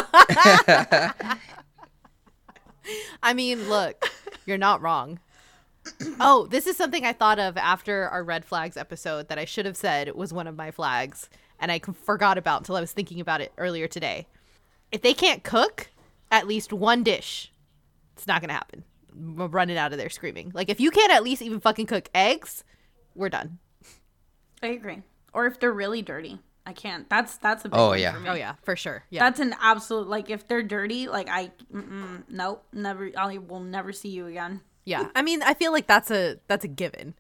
[3.23, 4.11] I mean, look,
[4.45, 5.19] you're not wrong.
[6.19, 9.65] Oh, this is something I thought of after our red flags episode that I should
[9.65, 13.19] have said was one of my flags, and I forgot about until I was thinking
[13.19, 14.27] about it earlier today.
[14.91, 15.89] If they can't cook
[16.31, 17.51] at least one dish,
[18.15, 18.83] it's not gonna happen.
[19.15, 20.51] We're running out of there screaming.
[20.53, 22.63] Like if you can't at least even fucking cook eggs,
[23.15, 23.59] we're done.
[24.61, 25.01] I agree.
[25.33, 27.09] Or if they're really dirty, I can't.
[27.09, 28.11] That's that's a big Oh, one yeah.
[28.13, 28.29] for me.
[28.29, 29.03] Oh yeah, for sure.
[29.09, 29.23] Yeah.
[29.23, 33.93] That's an absolute like if they're dirty, like I mm-mm, nope, never I will never
[33.93, 34.59] see you again.
[34.83, 35.07] yeah.
[35.15, 37.15] I mean, I feel like that's a that's a given.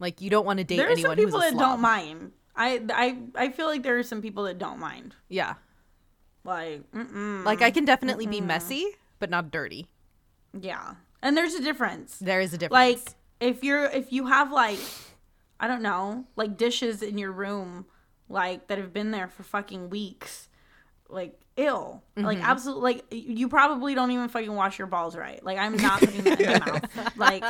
[0.00, 1.70] Like you don't want to date There are some anyone who's people a that slob.
[1.70, 2.32] don't mind.
[2.56, 5.14] I I I feel like there are some people that don't mind.
[5.28, 5.54] Yeah.
[6.44, 8.86] Like mm-mm, Like I can definitely be messy,
[9.18, 9.86] but not dirty.
[10.52, 10.94] yeah.
[11.22, 12.18] And there's a difference.
[12.18, 12.72] There is a difference.
[12.72, 14.78] Like if you're if you have like
[15.60, 17.86] I don't know, like dishes in your room
[18.28, 20.48] like that have been there for fucking weeks.
[21.08, 22.02] Like ill.
[22.16, 22.46] Like Mm-hmm.
[22.46, 25.44] absolutely like you probably don't even fucking wash your balls right.
[25.44, 27.16] Like I'm not putting that in your mouth.
[27.16, 27.44] Like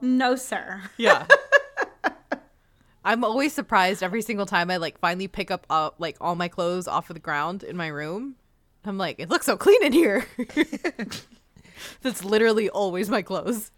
[0.00, 0.82] no sir.
[0.96, 1.26] Yeah.
[3.04, 6.48] I'm always surprised every single time I like finally pick up uh, like all my
[6.48, 8.34] clothes off of the ground in my room.
[8.84, 10.26] I'm like, it looks so clean in here.
[12.02, 13.70] That's literally always my clothes.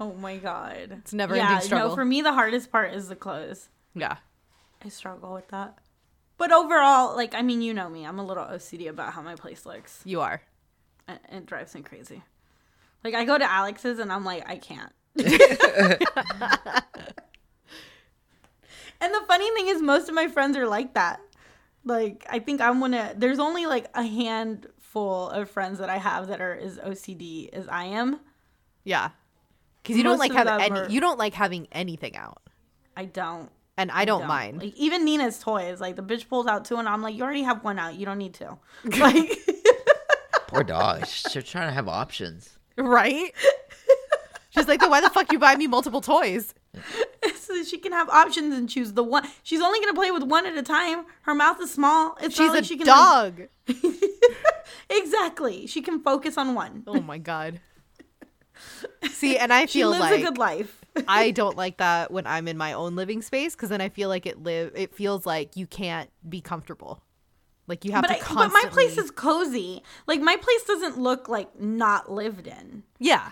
[0.00, 0.98] Oh my god.
[1.00, 1.88] It's a never-ending struggle.
[1.90, 3.68] No, for me the hardest part is the clothes.
[3.94, 4.16] Yeah.
[4.84, 5.78] I struggle with that.
[6.36, 8.04] But overall, like I mean, you know me.
[8.04, 10.00] I'm a little OCD about how my place looks.
[10.04, 10.40] You are.
[11.08, 12.22] and it drives me crazy.
[13.02, 14.92] Like I go to Alex's and I'm like, I can't.
[19.00, 21.20] and the funny thing is, most of my friends are like that.
[21.84, 23.14] Like I think I'm gonna.
[23.16, 27.66] There's only like a handful of friends that I have that are as OCD as
[27.68, 28.20] I am.
[28.84, 29.10] Yeah.
[29.84, 32.42] Cuz you don't like of have any are- you don't like having anything out.
[32.96, 33.50] I don't.
[33.78, 34.60] And I don't, mind.
[34.60, 37.44] Like even Nina's toys, like the bitch pulls out two, and I'm like, you already
[37.44, 37.94] have one out.
[37.94, 38.58] You don't need to.
[38.98, 39.30] Like.
[40.48, 41.06] Poor dog.
[41.06, 42.58] She's trying to have options.
[42.76, 43.32] right?
[44.50, 46.54] She's like, then why the fuck you buy me multiple toys?
[46.74, 49.28] so that she can have options and choose the one.
[49.42, 51.04] She's only gonna play with one at a time.
[51.22, 52.16] Her mouth is small.
[52.20, 53.84] It's She's not like a she can like- dog.
[54.90, 55.66] exactly.
[55.66, 56.82] She can focus on one.
[56.86, 57.60] oh my god.
[59.12, 60.77] See, and I feel like She lives like a good life.
[61.06, 64.08] I don't like that when I'm in my own living space because then I feel
[64.08, 64.72] like it live.
[64.74, 67.02] It feels like you can't be comfortable.
[67.66, 68.60] Like you have but to I, constantly.
[68.62, 69.82] but my place is cozy.
[70.06, 72.82] Like my place doesn't look like not lived in.
[72.98, 73.30] yeah,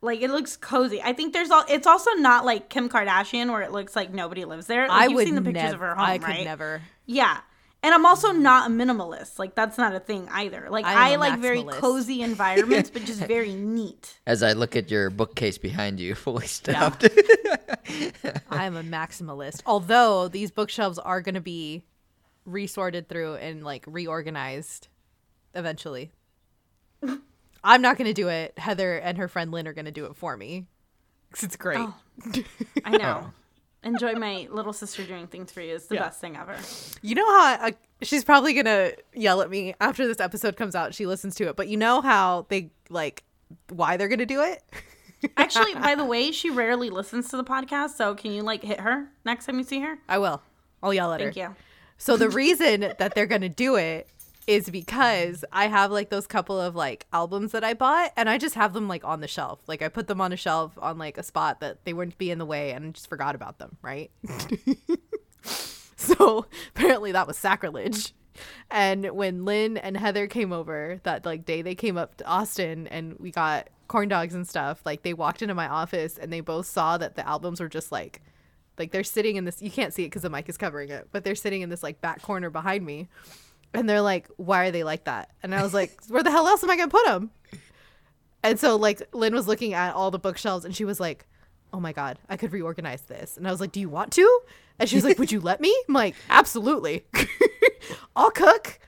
[0.00, 1.02] Like it looks cozy.
[1.02, 1.64] I think there's all.
[1.68, 4.86] It's also not like Kim Kardashian where it looks like nobody lives there.
[4.86, 6.44] Like, I you've would seen the pictures nev- of her home, I could right?
[6.44, 6.82] never.
[7.04, 7.38] Yeah.
[7.82, 9.38] And I'm also not a minimalist.
[9.38, 10.66] Like that's not a thing either.
[10.68, 14.18] Like I I, am a like very cozy environments, but just very neat.
[14.26, 17.04] As I look at your bookcase behind you, fully stuffed.
[18.50, 19.62] I'm a maximalist.
[19.64, 21.84] Although these bookshelves are going to be
[22.44, 24.88] resorted through and like reorganized
[25.54, 26.10] eventually.
[27.64, 28.58] I'm not going to do it.
[28.58, 30.66] Heather and her friend Lynn are going to do it for me.
[31.32, 31.78] 'Cause it's great.
[31.78, 31.94] Oh.
[32.84, 33.24] I know.
[33.26, 33.32] Oh.
[33.84, 35.74] Enjoy my little sister doing things for you.
[35.74, 36.02] is the Yeah.
[36.02, 36.56] best thing ever.
[37.02, 40.94] You know how I, she's probably gonna yell at me after this episode comes out.
[40.94, 43.22] She listens to it, but you know how they like
[43.70, 44.62] why they're gonna do it.
[45.36, 48.80] Actually, by the way, she rarely listens to the podcast, so can you like hit
[48.80, 49.98] her next time you see her?
[50.08, 50.42] I will.
[50.82, 51.40] I'll yell at Thank her.
[51.42, 51.56] Thank you.
[51.98, 54.08] So the reason that they're gonna do it
[54.48, 58.38] is because I have like those couple of like albums that I bought, and I
[58.38, 59.60] just have them like on the shelf.
[59.68, 62.30] Like I put them on a shelf on like a spot that they wouldn't be
[62.30, 63.76] in the way, and just forgot about them.
[63.82, 64.10] Right.
[65.96, 68.14] so apparently that was sacrilege.
[68.70, 72.86] And when Lynn and Heather came over that like day they came up to Austin
[72.86, 76.40] and we got corn dogs and stuff, like they walked into my office and they
[76.40, 78.22] both saw that the albums were just like
[78.78, 81.08] like they're sitting in this you can't see it because the mic is covering it,
[81.12, 83.08] but they're sitting in this like back corner behind me.
[83.74, 86.46] And they're like, "Why are they like that?" And I was like, "Where the hell
[86.48, 87.30] else am I gonna put them?"
[88.42, 91.26] And so like Lynn was looking at all the bookshelves and she was like,
[91.72, 94.40] "Oh my god, I could reorganize this." And I was like, "Do you want to?"
[94.78, 97.04] And she was like, "Would you let me?" I'm like, "Absolutely.
[98.16, 98.78] I'll cook.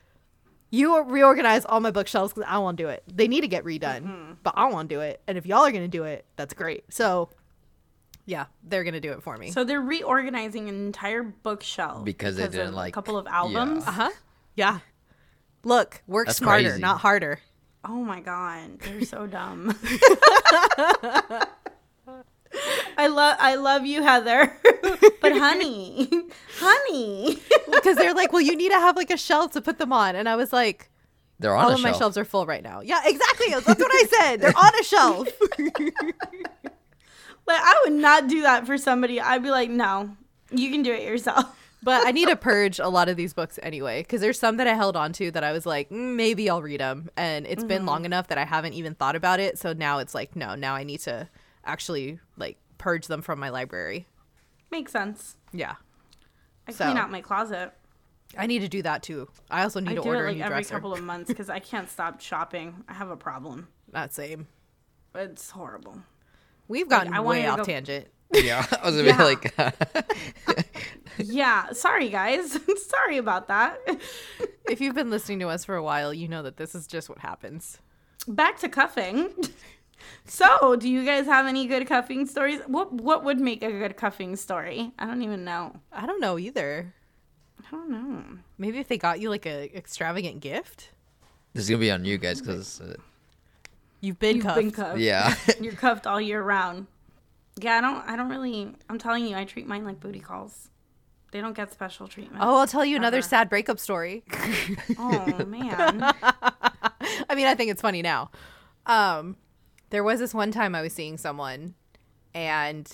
[0.72, 3.03] You reorganize all my bookshelves because I want to do it.
[3.12, 5.20] They need to get redone, but I want to do it.
[5.26, 6.85] And if y'all are going to do it, that's great.
[6.91, 7.28] So,
[8.24, 9.51] yeah, they're going to do it for me.
[9.51, 13.85] So they're reorganizing an entire bookshelf Because they didn't like- a couple of albums.
[13.85, 14.11] uh huh.
[14.61, 14.81] Yeah.
[15.65, 16.81] Look, work That's smarter, crazy.
[16.83, 17.41] not harder.
[17.83, 19.75] Oh my god, they're so dumb.
[22.99, 24.55] I love I love you, Heather.
[25.23, 26.11] but honey,
[26.59, 27.39] honey.
[27.73, 30.15] Because they're like, well, you need to have like a shelf to put them on.
[30.15, 30.91] And I was like,
[31.39, 32.83] They're on all a of my shelves are full right now.
[32.83, 33.47] Yeah, exactly.
[33.49, 34.43] That's what I said.
[34.43, 35.29] They're on a shelf.
[37.47, 39.21] Like I would not do that for somebody.
[39.21, 40.11] I'd be like, no,
[40.53, 41.60] you can do it yourself.
[41.83, 44.66] But I need to purge a lot of these books anyway, because there's some that
[44.66, 47.64] I held on to that I was like, mm, maybe I'll read them, and it's
[47.64, 49.59] been long enough that I haven't even thought about it.
[49.59, 51.28] So now it's like, no, now I need to
[51.64, 54.07] actually like purge them from my library.
[54.70, 55.37] Makes sense.
[55.53, 55.76] Yeah,
[56.68, 57.72] I So- clean out my closet.
[58.39, 59.28] I need to do that too.
[59.51, 60.74] I also need I to order it a like new every dresser.
[60.74, 62.85] couple of months because I can't stop shopping.
[62.89, 63.66] I have a problem.
[63.91, 64.47] That same.
[65.16, 66.01] It's horrible.
[66.68, 68.07] We've gotten I way off go- tangent.
[68.33, 69.16] Yeah, I was gonna Yeah.
[69.16, 70.07] be like,
[71.18, 72.59] Yeah, sorry guys.
[72.89, 73.78] sorry about that.
[74.68, 77.09] if you've been listening to us for a while, you know that this is just
[77.09, 77.78] what happens.
[78.28, 79.33] Back to cuffing.
[80.24, 82.61] So, do you guys have any good cuffing stories?
[82.66, 84.93] What what would make a good cuffing story?
[84.99, 85.76] I don't even know.
[85.93, 86.95] I don't know either.
[87.66, 88.24] I don't know.
[88.57, 90.91] Maybe if they got you like a extravagant gift,
[91.53, 92.95] this is gonna be on you guys because, uh,
[94.01, 94.57] you've been You've cuffed.
[94.59, 94.99] been cuffed.
[95.01, 95.35] yeah.
[95.61, 96.87] You're cuffed all year round.
[97.61, 100.69] Yeah, I don't I don't really I'm telling you, I treat mine like booty calls.
[101.33, 102.43] They don't get special treatment.
[102.45, 103.27] Oh, I'll tell you another Ever.
[103.29, 104.25] sad breakup story.
[104.99, 106.03] Oh man.
[107.29, 108.31] I mean, I think it's funny now.
[108.87, 109.37] Um,
[109.91, 111.75] there was this one time I was seeing someone,
[112.35, 112.87] and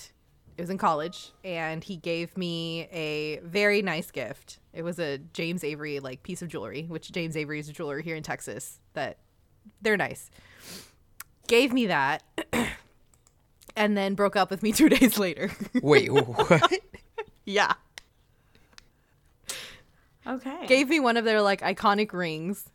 [0.57, 4.59] it was in college, and he gave me a very nice gift.
[4.73, 7.99] It was a James Avery like piece of jewelry, which James Avery is a jeweler
[7.99, 8.79] here in Texas.
[8.93, 9.17] That
[9.81, 10.29] they're nice.
[11.47, 12.23] Gave me that,
[13.77, 15.49] and then broke up with me two days later.
[15.81, 16.73] Wait, what?
[17.45, 17.73] yeah,
[20.25, 20.67] Okay.
[20.67, 22.65] gave me one of their like iconic rings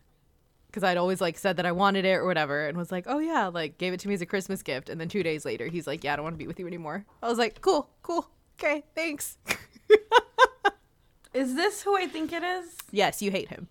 [0.69, 3.19] because I'd always like said that I wanted it or whatever, and was like, "Oh
[3.19, 4.89] yeah," like gave it to me as a Christmas gift.
[4.89, 6.67] And then two days later, he's like, "Yeah, I don't want to be with you
[6.67, 9.37] anymore." I was like, "Cool, cool, okay, thanks."
[11.35, 12.77] Is this who I think it is?
[12.91, 13.69] yes, you hate him.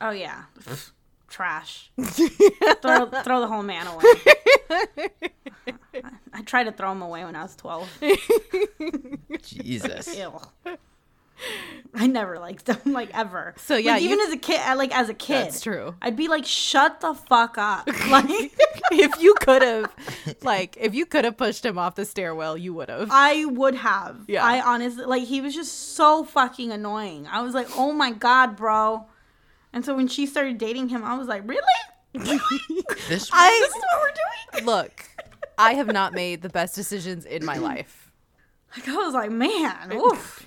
[0.00, 0.44] Oh yeah.
[1.32, 1.90] Trash.
[2.00, 4.04] throw, throw the whole man away.
[4.70, 4.86] I,
[6.34, 7.88] I tried to throw him away when I was 12.
[9.42, 10.14] Jesus.
[10.16, 10.38] Ew.
[11.94, 13.54] I never liked them, like ever.
[13.56, 15.94] So, yeah, Like, even you- as a kid, like as a kid, That's true.
[16.02, 18.26] I'd be like, "Shut the fuck up!" Like,
[18.92, 19.90] if you could have,
[20.42, 23.08] like, if you could have pushed him off the stairwell, you would have.
[23.10, 24.18] I would have.
[24.28, 24.44] Yeah.
[24.44, 27.26] I honestly like he was just so fucking annoying.
[27.26, 29.06] I was like, "Oh my god, bro!"
[29.72, 31.62] And so when she started dating him, I was like, "Really?
[32.12, 32.40] This
[33.08, 35.08] this I is what we're doing?" look.
[35.58, 38.10] I have not made the best decisions in my life.
[38.76, 40.46] Like I was like, "Man, oof."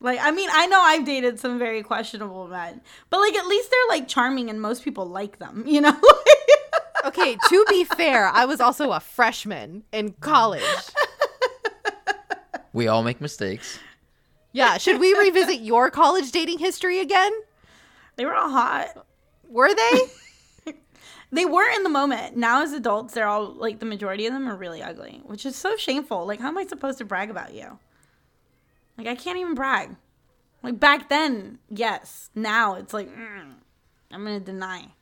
[0.00, 3.70] Like I mean, I know I've dated some very questionable men, but like at least
[3.70, 5.98] they're like charming and most people like them, you know?
[7.04, 10.62] Okay, to be fair, I was also a freshman in college.
[12.72, 13.78] we all make mistakes.
[14.52, 17.30] Yeah, should we revisit your college dating history again?
[18.16, 19.06] They were all hot.
[19.48, 20.00] Were they?
[21.32, 22.36] They were in the moment.
[22.36, 25.56] Now as adults, they're all like the majority of them are really ugly, which is
[25.56, 26.26] so shameful.
[26.26, 27.78] Like how am I supposed to brag about you?
[28.96, 29.96] Like I can't even brag.
[30.62, 32.30] Like back then, yes.
[32.34, 33.54] Now it's like mm,
[34.12, 34.92] I'm gonna deny.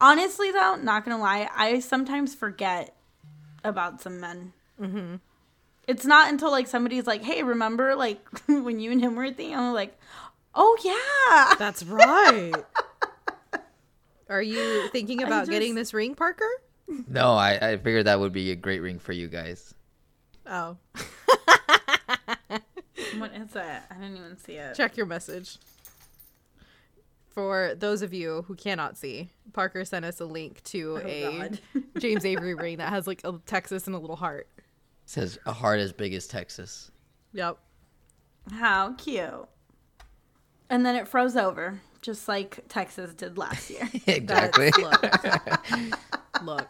[0.00, 2.96] Honestly, though, not gonna lie, I sometimes forget
[3.62, 4.52] about some men.
[4.80, 5.16] Mm-hmm.
[5.86, 9.32] It's not until like somebody's like, "Hey, remember like when you and him were a
[9.32, 9.98] thing?" I'm like,
[10.56, 12.52] "Oh yeah." That's right.
[14.28, 16.48] Are you thinking I about getting this ring, Parker?
[17.08, 19.72] No, I, I figured that would be a great ring for you guys.
[20.46, 20.76] Oh.
[23.18, 23.82] What is it?
[23.90, 24.74] I didn't even see it.
[24.74, 25.58] Check your message.
[27.30, 31.50] For those of you who cannot see, Parker sent us a link to Oh, a
[31.98, 34.48] James Avery ring that has like a Texas and a little heart.
[34.56, 34.64] It
[35.06, 36.90] says a heart as big as Texas.
[37.32, 37.58] Yep.
[38.52, 39.46] How cute.
[40.68, 43.88] And then it froze over, just like Texas did last year.
[44.06, 44.70] exactly.
[44.78, 45.02] Look,
[46.42, 46.68] look.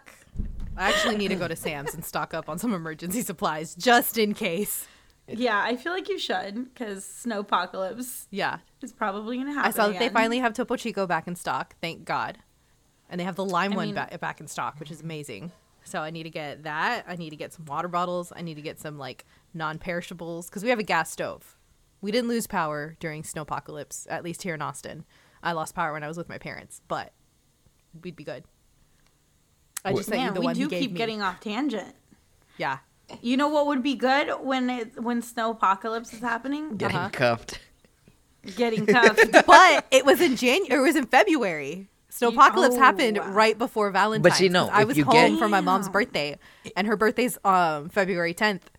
[0.77, 4.19] I actually need to go to Sam's and stock up on some emergency supplies just
[4.19, 4.87] in case.
[5.27, 8.59] yeah, I feel like you should, because snow apocalypse Yeah.
[8.83, 9.69] is probably going to happen.
[9.69, 11.75] I saw that they finally have Topo Chico back in stock.
[11.81, 12.39] Thank God.
[13.09, 15.53] And they have the lime I one mean- ba- back in stock, which is amazing.
[15.85, 17.05] So I need to get that.
[17.09, 18.33] I need to get some water bottles.
[18.37, 19.25] I need to get some like
[19.55, 21.56] non-perishables because we have a gas stove.
[22.07, 25.05] We didn't lose power during snowpocalypse, at least here in Austin.
[25.43, 27.13] I lost power when I was with my parents, but
[28.01, 28.45] we'd be good.
[29.85, 30.99] I Wh- just sent Man, the we one do keep me.
[30.99, 31.97] getting off tangent.
[32.59, 32.79] yeah.
[33.23, 36.77] You know what would be good when it when snow apocalypse is happening?
[36.77, 37.09] Getting Uh-huh.
[37.11, 37.59] cuffed.
[38.55, 39.33] Getting cuffed.
[39.45, 40.79] but it was in January.
[40.81, 41.89] It was in February.
[42.13, 42.79] Snowpocalypse Oh.
[42.79, 44.23] happened right before Valentine's.
[44.37, 46.39] But you know, 'cause I was you home get- for my mom's birthday,
[46.77, 48.71] and her birthday's um February tenth.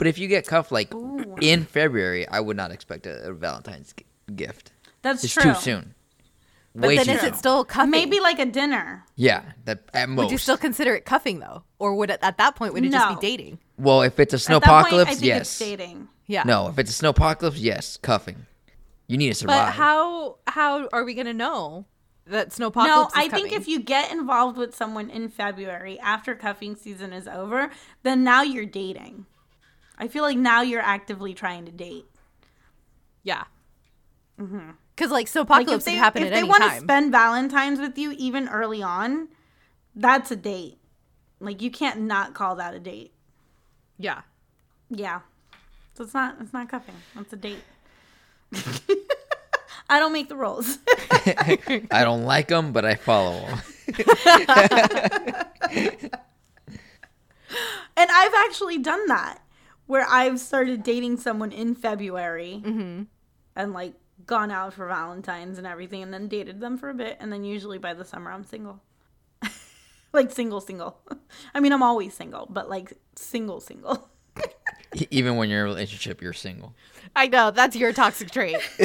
[0.00, 1.36] But if you get cuffed like Ooh.
[1.42, 4.72] in February, I would not expect a, a Valentine's g- gift.
[5.02, 5.52] That's It's true.
[5.52, 5.94] too soon.
[6.74, 7.28] But Way then too is soon.
[7.34, 7.90] it still cuffing?
[7.90, 9.04] Maybe like a dinner.
[9.16, 10.24] Yeah, that at most.
[10.24, 12.92] Would you still consider it cuffing though, or would it at that point would it
[12.92, 13.58] just be dating?
[13.76, 15.40] well, if it's a At that point, I snowpocalypse, think yes.
[15.42, 16.08] it's dating.
[16.26, 16.44] Yeah.
[16.46, 18.46] No, if it's a snowpocalypse, yes, cuffing.
[19.06, 19.66] You need to survive.
[19.66, 21.84] But how how are we gonna know
[22.26, 22.86] that snowpocalypse?
[22.86, 27.12] No, is I think if you get involved with someone in February after cuffing season
[27.12, 27.70] is over,
[28.02, 29.26] then now you're dating.
[30.00, 32.06] I feel like now you're actively trying to date.
[33.22, 33.44] yeah,
[34.40, 34.70] mm-hmm.
[34.96, 37.98] because like snowpocalypse Like if can they, happen if they want to spend Valentine's with
[37.98, 39.28] you even early on,
[39.94, 40.78] that's a date.
[41.38, 43.12] Like you can't not call that a date.
[43.98, 44.22] yeah,
[44.88, 45.20] Yeah.
[45.94, 46.94] So it's not it's not cuffing.
[47.14, 47.62] That's a date.
[49.90, 50.78] I don't make the rules.
[51.12, 53.60] I don't like them, but I follow them.
[57.96, 59.40] And I've actually done that
[59.90, 63.02] where I've started dating someone in February Mm-hmm.
[63.56, 67.16] and like gone out for Valentine's and everything and then dated them for a bit.
[67.18, 68.80] And then usually by the summer, I'm single.
[70.12, 71.00] like single, single.
[71.54, 74.08] I mean, I'm always single, but like single, single.
[75.10, 76.74] Even when you're in a relationship, you're single.
[77.16, 78.56] I know that's your toxic trait.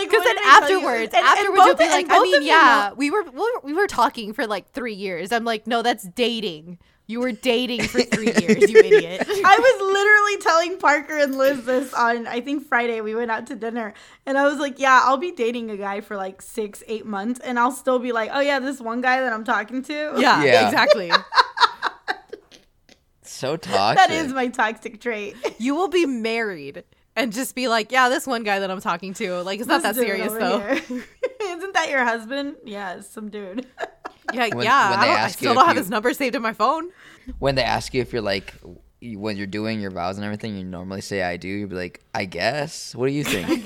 [0.00, 0.76] Like, Because then did I tell you?
[0.78, 3.10] afterwards, And- and afterwards both- you'll be like, I mean, of you yeah, know- we
[3.10, 5.32] were we were- we were talking for like three years.
[5.32, 6.78] I'm like, no, that's dating.
[7.06, 9.26] You were dating for three years, you idiot.
[9.28, 13.00] I was literally telling Parker and Liz this on I think Friday.
[13.00, 13.94] We went out to dinner
[14.26, 17.40] and I was like, Yeah, I'll be dating a guy for like six, eight months
[17.40, 19.92] and I'll still be like, Oh yeah, this one guy that I'm talking to.
[20.18, 20.66] yeah, Yeah.
[20.68, 21.10] exactly.
[23.22, 23.96] So toxic.
[23.96, 25.34] That is my toxic trait.
[25.58, 26.84] You will be married
[27.22, 29.82] and just be like, yeah, this one guy that I'm talking to, like, it's not
[29.82, 30.60] that This dude serious though.
[31.42, 32.56] Isn't that your husband?
[32.64, 33.66] Yeah, it's some dude.
[34.32, 34.90] Yeah, When- yeah.
[34.90, 36.36] when I, they don't, I ask you still if don't have you- his number saved
[36.36, 36.90] in my phone.
[37.40, 38.54] when they ask you if you're like
[39.00, 41.48] you- when you're doing your vows and everything, you normally say I do.
[41.48, 42.94] You'd be like, I guess.
[42.94, 43.48] What do you think?
[43.48, 43.56] I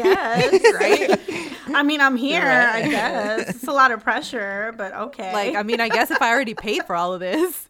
[0.48, 0.62] think?
[0.62, 1.76] guess, right?
[1.76, 3.50] I mean, I'm here, I guess.
[3.56, 5.32] It's a lot of pressure, but okay.
[5.34, 7.68] Like, I mean, I guess if I already paid for all of this,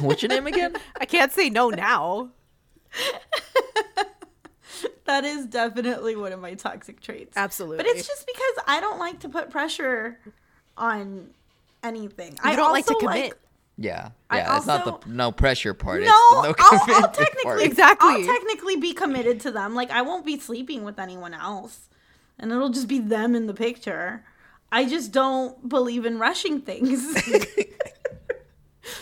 [0.00, 0.76] What's your name again?
[1.00, 2.30] I can't say no now.
[5.04, 7.36] that is definitely one of my toxic traits.
[7.36, 7.78] Absolutely.
[7.78, 10.18] But it's just because I don't like to put pressure
[10.76, 11.30] on
[11.82, 12.32] anything.
[12.32, 13.38] you I don't like to also commit.
[13.78, 14.56] Yeah, I yeah.
[14.58, 16.02] it's not the no pressure part.
[16.02, 17.62] No, it's the no I'll, I'll commitment technically part.
[17.62, 18.08] Exactly.
[18.08, 19.74] I'll technically be committed to them.
[19.74, 21.88] Like I won't be sleeping with anyone else,
[22.38, 24.24] and it'll just be them in the picture.
[24.70, 27.22] I just don't believe in rushing things.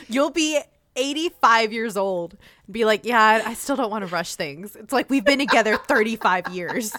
[0.08, 0.60] You'll be
[0.96, 2.36] 85 years old
[2.66, 4.76] and be like, yeah, I still don't want to rush things.
[4.76, 6.94] It's like we've been together 35 years.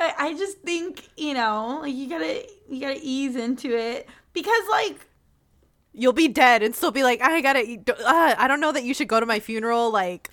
[0.00, 4.62] I, I just think you know, like you gotta you gotta ease into it because
[4.70, 5.06] like
[5.94, 8.82] You'll be dead and still be like, I gotta, eat- uh, I don't know that
[8.82, 9.90] you should go to my funeral.
[9.90, 10.30] Like,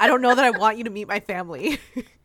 [0.00, 1.78] I don't know that I want you to meet my family.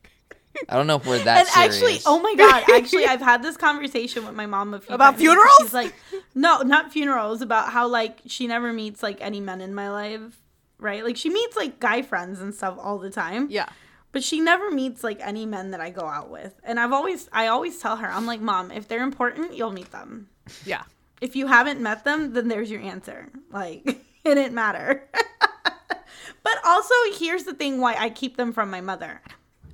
[0.70, 3.58] I don't know if we're that and actually, oh my god, actually, I've had this
[3.58, 5.22] conversation with my mom a few About times.
[5.22, 5.56] funerals?
[5.62, 5.94] She's like,
[6.36, 7.42] no, not funerals.
[7.42, 10.42] About how like she never meets like any men in my life,
[10.78, 11.04] right?
[11.04, 13.48] Like she meets like guy friends and stuff all the time.
[13.50, 13.70] yeah.
[14.12, 16.54] but she never meets like any men that I go out with.
[16.64, 19.92] And I've always, I always tell her, I'm like, mom, if they're important, you'll meet
[19.92, 20.28] them.
[20.66, 20.84] Yeah.
[21.22, 23.30] If you haven't met them, then there's your answer.
[23.52, 25.08] Like, it didn't matter.
[26.44, 29.22] but also, here's the thing why I keep them from my mother.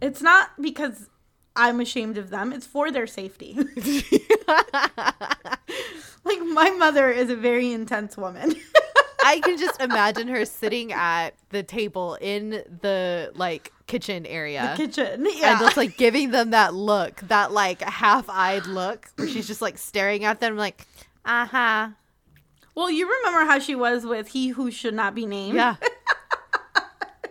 [0.02, 1.10] It's not because
[1.56, 3.56] I'm ashamed of them, it's for their safety.
[6.24, 8.56] like, my mother is a very intense woman.
[9.24, 14.74] I can just imagine her sitting at the table in the like kitchen area.
[14.78, 15.28] Kitchen.
[15.30, 15.52] Yeah.
[15.52, 19.62] And just like giving them that look, that like half eyed look where she's just
[19.62, 20.86] like staring at them like,
[21.26, 21.90] uh huh.
[22.74, 25.56] well, you remember how she was with he who should not be named?
[25.56, 25.76] Yeah.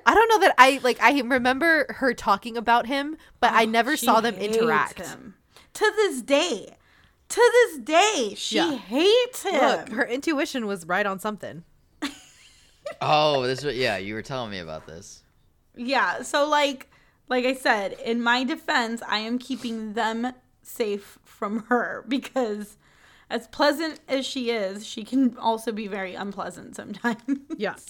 [0.08, 3.68] I don't know that I like I remember her talking about him, but I oh,
[3.68, 4.98] never Oh, saw them interact.
[5.06, 5.34] him.
[5.74, 6.76] To this day.
[7.30, 8.76] To this day, she Yeah.
[8.76, 9.54] hates him.
[9.60, 11.64] Look, her intuition was right on something.
[13.00, 13.96] Oh, this was yeah.
[13.96, 15.22] You were telling me about this.
[15.76, 16.88] yeah, so like
[17.28, 20.32] like I said, in my defense, I am keeping them
[20.62, 22.76] safe from her because
[23.28, 27.40] as pleasant as she is, she can also be very unpleasant sometimes.
[27.56, 27.74] Yeah.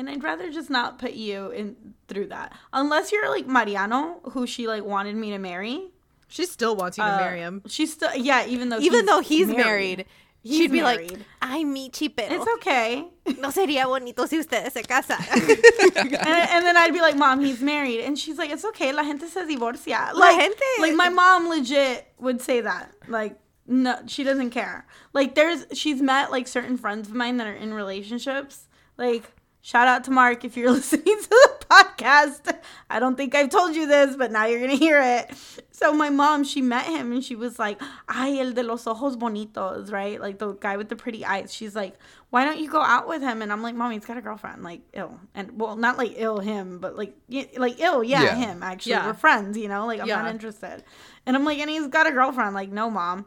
[0.00, 1.76] and I'd rather just not put you in
[2.08, 2.52] through that.
[2.72, 5.90] Unless you're like Mariano, who she like wanted me to marry.
[6.28, 7.62] She still wants you to Uh, marry him.
[7.66, 10.06] She's still yeah, even though Even he's though he's married,
[10.42, 11.24] He's she'd be like, married.
[11.42, 13.04] "Ay, Michi, pero It's okay.
[13.38, 15.20] no sería bonito si ustedes se casan."
[15.96, 18.90] and, and then I'd be like, "Mom, he's married," and she's like, "It's okay.
[18.92, 22.90] La gente se divorcia." Like, gente- like my mom legit would say that.
[23.06, 24.86] Like, no, she doesn't care.
[25.12, 28.66] Like, there's she's met like certain friends of mine that are in relationships.
[28.96, 29.24] Like,
[29.62, 32.56] shout out to Mark if you're listening to the podcast.
[32.88, 35.30] I don't think I've told you this, but now you're gonna hear it.
[35.72, 39.16] So my mom, she met him and she was like, "Ay, el de los ojos
[39.16, 40.20] bonitos," right?
[40.20, 41.54] Like the guy with the pretty eyes.
[41.54, 41.94] She's like,
[42.30, 44.62] "Why don't you go out with him?" And I'm like, "Mommy, he's got a girlfriend."
[44.62, 47.14] Like, ill, and well, not like ill him, but like,
[47.56, 48.34] like ill, yeah, Yeah.
[48.36, 48.62] him.
[48.62, 49.06] Actually, Yeah.
[49.06, 49.86] we're friends, you know.
[49.86, 50.22] Like, I'm Yeah.
[50.22, 50.84] not interested.
[51.26, 52.54] And I'm like, and he's got a girlfriend.
[52.54, 53.24] Like, no, mom.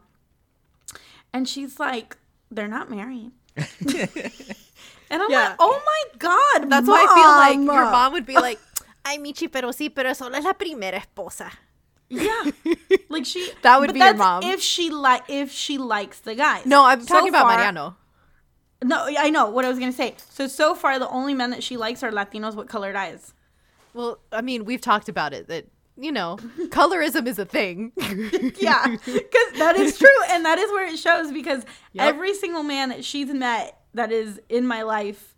[1.31, 2.17] And she's like,
[2.51, 3.31] they're not married.
[5.13, 5.49] And I'm Yeah.
[5.49, 8.59] like, oh my god, That's why I feel like your Mom." mom would be like,
[9.05, 11.51] "Ay, Michi, pero sí, pero solo es la primera esposa."
[12.09, 12.43] Yeah,
[13.09, 13.51] like she.
[13.61, 14.41] That would be your mom.
[14.43, 16.65] if she like if she likes the guys.
[16.65, 17.95] No, I'm So talking about far- Mariano.
[18.83, 20.15] No, I know what I was gonna say.
[20.29, 23.33] So so far, the only men that she likes are Latinos with colored eyes.
[23.93, 26.37] Well, I mean, we've talked about it that you know,
[26.69, 27.91] colorism is a thing.
[28.59, 31.31] Yeah, because that is true, and that is where it shows.
[31.31, 32.07] Because Yep.
[32.13, 35.35] every single man that she's met that is in my life,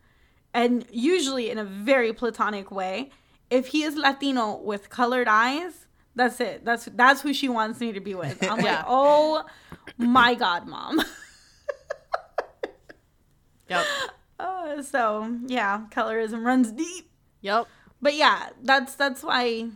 [0.54, 3.10] and usually in a very platonic way,
[3.50, 6.64] if he is Latino with colored eyes, that's it.
[6.66, 8.42] That's that's who she wants me to be with.
[8.44, 8.78] I'm Yeah.
[8.78, 9.46] like, oh
[9.98, 11.02] my god, mom.
[13.70, 13.86] Yep.
[14.40, 17.10] Uh, so yeah, colorism runs deep.
[17.42, 17.68] Yep.
[18.02, 19.70] But yeah, that's that's why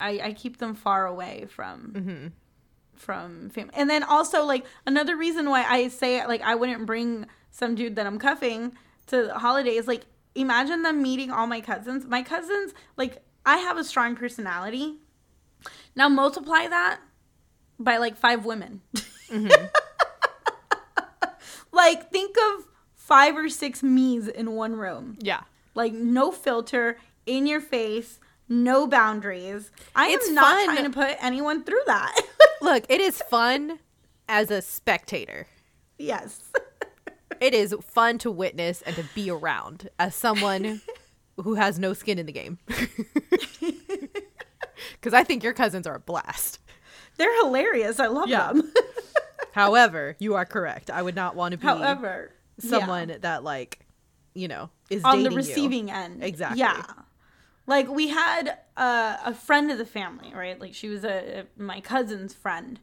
[0.00, 2.26] I I keep them far away from Mm-hmm.
[2.94, 3.72] from family.
[3.74, 7.26] And then also like another reason why I say like I wouldn't bring
[7.56, 8.72] some dude that I'm cuffing
[9.06, 9.86] to holidays.
[9.88, 10.02] Like
[10.34, 12.04] imagine them meeting all my cousins.
[12.04, 14.96] My cousins like I have a strong personality.
[15.94, 17.00] Now multiply that
[17.78, 18.82] by like five women.
[19.30, 19.66] Mm-hmm.
[21.72, 25.42] like think of five or six me's in one room Yeah.
[25.74, 30.64] like no filter in your face no boundaries i It's am not fun.
[30.76, 32.16] trying to put anyone through that
[32.62, 33.78] Look, it is fun
[34.28, 35.46] as a spectator.
[35.98, 36.40] yes
[37.40, 40.80] It is fun to witness and to be around as someone
[41.36, 42.58] who has no skin in the game.
[44.92, 46.58] Because I think your cousins are a blast.
[47.16, 48.48] they're hilarious i love Yeah.
[48.52, 48.72] them
[49.52, 50.90] However, you are correct.
[50.90, 52.68] I would not want to be however yeah.
[52.70, 53.86] someone that like,
[54.34, 55.36] you know, is on the dating you.
[55.38, 56.58] receiving end Exactly.
[56.60, 56.82] yeah
[57.66, 61.46] like we had a, a friend of the family right like she was a, a-
[61.62, 62.80] my cousin's friend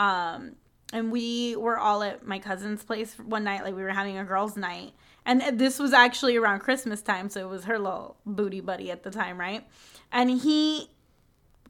[0.00, 0.56] um
[0.92, 4.24] and we were all at my cousin's place one night like we were having a
[4.24, 4.92] girls night
[5.24, 9.02] and this was actually around christmas time so it was her little booty buddy at
[9.02, 9.66] the time right
[10.10, 10.88] and he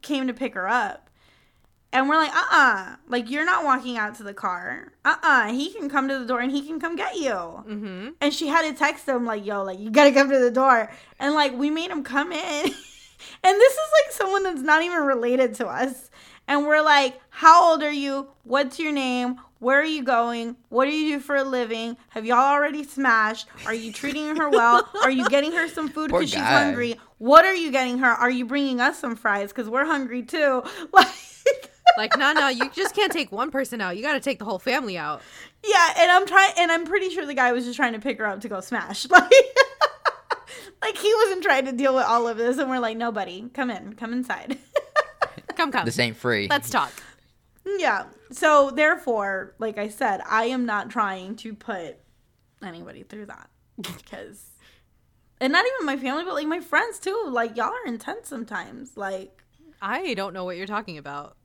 [0.03, 1.11] came to pick her up
[1.93, 5.91] and we're like uh-uh like you're not walking out to the car uh-uh he can
[5.91, 8.09] come to the door and he can come get you Mm-hmm.
[8.21, 10.91] and she had to text him like, "Yo, like you gotta come to the door."
[11.19, 12.73] And like we made him come in, and
[13.61, 16.11] this is like someone that's not even related to us.
[16.51, 18.27] And we're like, "How old are you?
[18.43, 19.37] What's your name?
[19.61, 20.57] Where are you going?
[20.69, 21.97] What do you do for a living?
[22.09, 23.47] Have y'all already smashed?
[23.67, 24.89] Are you treating her well?
[25.05, 26.99] Are you getting her some food because she's hungry?
[27.19, 28.09] What are you getting her?
[28.11, 31.07] Are you bringing us some fries because we're hungry too?" Like.
[31.97, 33.97] Like, no, no, you just can't take one person out.
[33.97, 35.23] You got to take the whole family out.
[35.67, 38.19] Yeah, and I'm trying, and I'm pretty sure the guy was just trying to pick
[38.19, 39.07] her up to go smash.
[40.83, 43.51] Like, like he wasn't trying to deal with all of this, and we're like, nobody,
[43.53, 44.57] come in, come inside.
[45.61, 45.85] Come, come.
[45.85, 46.47] This ain't free.
[46.49, 46.91] Let's talk.
[47.79, 48.05] yeah.
[48.33, 51.97] So therefore, like I said, I am not trying to put
[52.63, 53.51] anybody through that
[53.81, 54.51] because,
[55.41, 57.25] and not even my family, but like my friends too.
[57.29, 58.97] Like y'all are intense sometimes.
[58.97, 59.43] Like.
[59.83, 61.37] I don't know what you're talking about.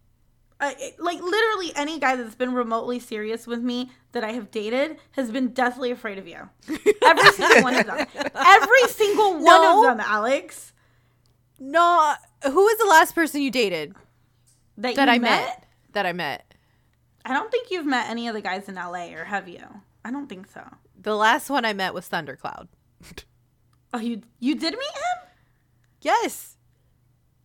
[0.61, 4.49] I, it- like literally any guy that's been remotely serious with me that I have
[4.51, 6.49] dated has been deathly afraid of you.
[7.05, 8.07] Every single one of them.
[8.33, 9.89] Every single one No.
[9.89, 10.71] of them, Alex.
[11.59, 12.13] No,
[12.43, 13.93] who was the last person you dated
[14.77, 15.63] That, that you I met?
[15.93, 16.53] That I met.
[17.23, 19.63] I don't think you've met any of the guys in LA, or have you?
[20.03, 20.63] I don't think so.
[21.01, 22.67] The last one I met was Thundercloud.
[23.93, 25.29] Oh, you you did meet him?
[26.01, 26.57] Yes.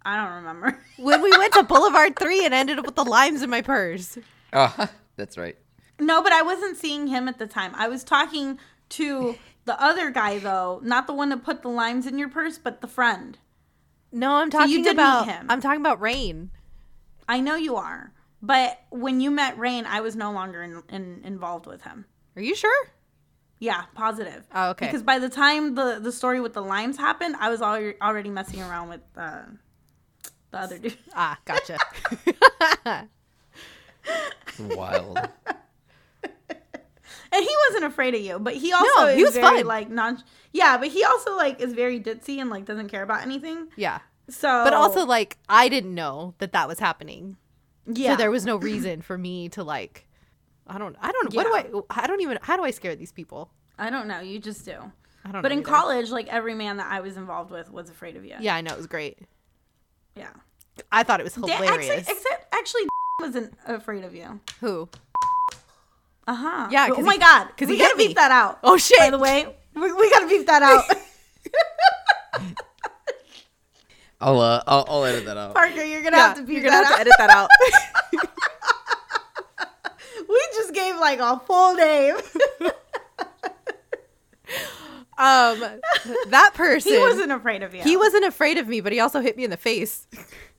[0.04, 0.76] I don't remember.
[0.98, 4.18] When we went to Boulevard 3 and ended up with the limes in my purse.
[4.52, 5.56] oh, that's right.
[6.00, 7.70] no, but I wasn't seeing him at the time.
[7.76, 8.58] I was talking
[8.90, 12.58] to the other guy though, not the one that put the limes in your purse,
[12.58, 13.38] but the friend.
[14.10, 15.46] No, I'm So talking you did meet about him.
[15.48, 16.50] I'm talking about Rain.
[17.30, 18.12] I know you are,
[18.42, 22.06] but when you met Rain, I was no longer in, in, involved with him.
[22.36, 22.88] Are you sure?
[23.60, 24.46] Yeah, positive.
[24.54, 24.86] Oh, okay.
[24.86, 28.30] Because by the time the the story with the limes happened, I was already already
[28.30, 29.42] messing around with uh,
[30.50, 30.96] the other dude.
[31.14, 31.78] Ah, gotcha.
[34.58, 35.18] Wild.
[37.32, 39.66] And he wasn't afraid of you, but he also No, is he was very fun.
[39.66, 40.22] like non.
[40.52, 43.68] Yeah, but he also like is very ditzy and like doesn't care about anything.
[43.76, 44.00] yeah.
[44.30, 47.36] So, But also, like, I didn't know that that was happening.
[47.86, 50.06] yeah, So there was no reason for me to, like,
[50.66, 53.12] I don't, I don't, what do I, I don't even, how do I scare these
[53.12, 53.50] people?
[53.78, 54.20] I don't know.
[54.20, 54.74] You just do.
[55.24, 55.66] I don't But in either.
[55.68, 58.36] college, like every man that I was involved with was afraid of you.
[58.40, 58.72] Yeah, I know.
[58.72, 59.18] It was great.
[60.16, 60.30] yeah.
[60.92, 61.68] I thought it was hilarious.
[61.90, 62.82] actually, except actually,
[63.20, 64.40] wasn't afraid of you.
[64.60, 64.88] Who?
[66.26, 66.68] Uh huh.
[66.70, 67.48] Yeah, Oh my he- god.
[67.56, 68.14] 'cause we he gotta me.
[68.14, 68.60] that out.
[68.62, 68.98] Oh, shit.
[68.98, 70.84] By the way, we, we gotta beep that out.
[74.20, 75.54] I'll, uh, I'll I'll edit that out.
[75.54, 76.96] Parker, you're gonna Yeah, have to beep you're gonna that have out.
[76.96, 77.48] to edit that out.
[80.28, 82.16] we just gave like a full name.
[85.18, 85.60] um,
[86.28, 86.92] that person.
[86.92, 87.82] he wasn't afraid of you.
[87.82, 90.06] He wasn't afraid of me, but he also hit me in the face.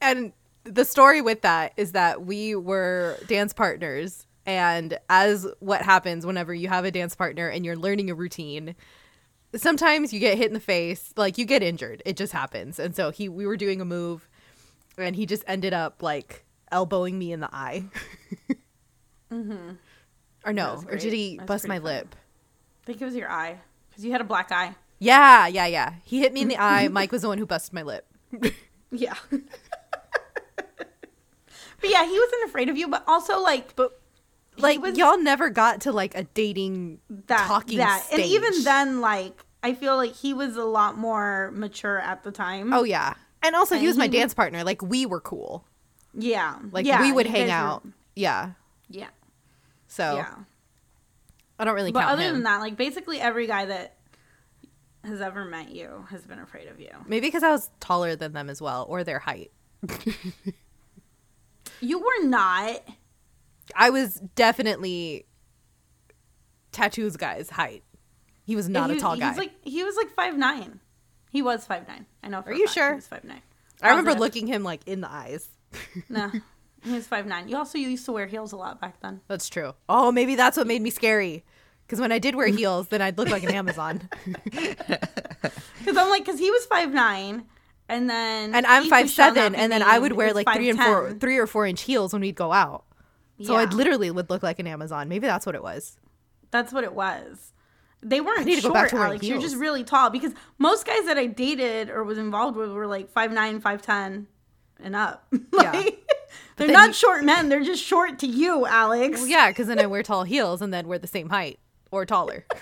[0.00, 0.32] and
[0.64, 4.26] the story with that is that we were dance partners.
[4.46, 8.74] And as what happens whenever you have a dance partner and you're learning a routine,
[9.56, 12.02] sometimes you get hit in the face, like you get injured.
[12.06, 12.78] It just happens.
[12.78, 14.28] And so he, we were doing a move,
[14.96, 17.84] and he just ended up like elbowing me in the eye.
[19.32, 19.72] mm-hmm.
[20.44, 21.84] Or no, or did he bust my funny.
[21.84, 22.14] lip?
[22.82, 24.74] I think it was your eye because you had a black eye.
[24.98, 25.94] Yeah, yeah, yeah.
[26.04, 26.88] He hit me in the eye.
[26.88, 28.06] Mike was the one who busted my lip.
[28.92, 29.14] Yeah.
[29.30, 29.44] but
[31.84, 33.99] yeah, he wasn't afraid of you, but also like, but
[34.58, 39.00] Like was- y'all never got to like a dating that talking that, and even then,
[39.00, 42.72] like, I feel like he was a lot more mature at the time.
[42.72, 43.14] Oh yeah.
[43.42, 44.62] And also he And was my he dance partner.
[44.64, 45.64] Like we were cool.
[46.12, 47.84] yeah, Like yeah, we would hang out.
[47.84, 48.50] were- Yeah.
[48.90, 49.08] yeah,
[49.88, 50.34] So yeah.
[51.58, 52.34] I don't really But other him.
[52.34, 53.96] than that, like basically every guy that
[55.04, 56.90] has ever met you has been afraid of you.
[57.06, 59.50] Maybe because I was taller than them as well, or their height.
[61.80, 62.82] You were not.
[63.76, 65.26] I was definitely
[66.72, 67.82] tattoos guy's height.
[68.44, 69.28] He was not he, a tall he guy.
[69.28, 70.80] Was like he was like five nine.
[71.30, 72.06] He was five nine.
[72.22, 72.42] I know.
[72.42, 72.88] For Are you fact sure?
[72.90, 73.42] He was five nine.
[73.82, 75.48] I remember looking him like in the eyes.
[76.08, 76.28] No,
[76.82, 77.48] he was five nine.
[77.48, 79.20] You also used to wear heels a lot back then.
[79.28, 79.74] That's true.
[79.88, 81.44] Oh, maybe that's what made me scary.
[81.86, 84.08] Because when I did wear heels, then I'd look like an Amazon.
[85.80, 87.44] Because I'm like, because he was five nine,
[87.88, 91.14] and then and I'm five seven, and then I would wear like three and four,
[91.14, 92.84] three or four inch heels when we'd go out.
[93.42, 93.70] So I Yeah.
[93.70, 95.08] literally would look like an Amazon.
[95.08, 95.96] Maybe that's what it was.
[96.50, 97.52] That's what it was.
[98.02, 99.24] They weren't need to go short, back to Alex.
[99.26, 102.86] You're just really tall because most guys that I dated or was involved with were
[102.86, 104.26] like five nine, five ten,
[104.82, 105.26] and up.
[105.52, 105.82] Yeah.
[106.56, 107.48] they're not you- short men.
[107.50, 109.18] They're just short to you, Alex.
[109.20, 111.58] Well, yeah, because then I wear tall heels and then we're the same height
[111.90, 112.46] or taller.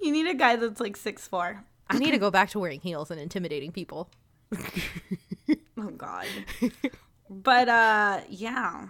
[0.00, 1.64] You need a guy that's like six four.
[1.90, 4.08] I need to go back to wearing heels and intimidating people.
[5.76, 6.26] Oh God.
[7.28, 8.88] But uh, yeah.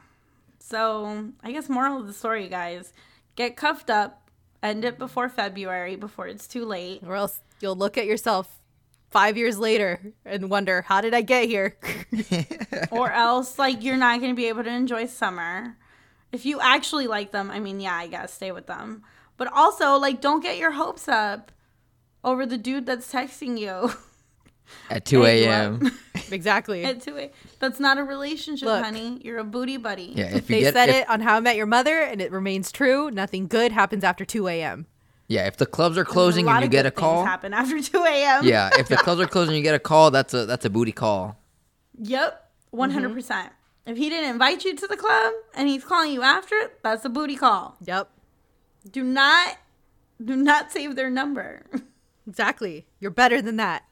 [0.59, 2.93] So I guess moral of the story, guys:
[3.37, 4.31] get cuffed up,
[4.63, 7.03] end it before February, before it's too late.
[7.07, 8.59] Or else you'll look at yourself
[9.11, 11.77] five years later and wonder, how did I get here?
[12.91, 15.77] or else like you're not going to be able to enjoy summer.
[16.31, 19.03] If you actually like them, I mean, yeah, I guess stay with them.
[19.39, 21.53] But also, like, don't get your hopes up
[22.25, 23.93] over the dude that's texting you
[24.91, 25.91] At 2 a.m.
[26.31, 26.85] exactly.
[26.85, 27.31] at 2 a.m.
[27.59, 28.85] That's not a relationship, Look.
[28.85, 29.21] honey.
[29.23, 30.13] You're a booty buddy.
[30.15, 32.21] Yeah, if you they get said if, it on How I Met Your Mother, and
[32.21, 33.11] it remains true.
[33.11, 34.87] Nothing good happens after 2 a.m.
[35.29, 38.45] yeah, if the clubs are closing and you get a call, happen after 2 a.m.
[38.45, 40.71] yeah, if the clubs are closing and you get a call, that's a that's a
[40.71, 41.37] booty call.
[42.01, 42.45] Yep.
[42.75, 43.15] 100%.
[43.15, 43.93] percent mm-hmm.
[43.93, 47.05] If he didn't invite you to the club and he's calling you after it, that's
[47.05, 47.77] a booty call.
[47.85, 48.11] Yep.
[48.91, 49.57] Do not,
[50.23, 51.65] do not save their number.
[52.29, 52.87] Exactly.
[53.01, 53.85] You're better than that.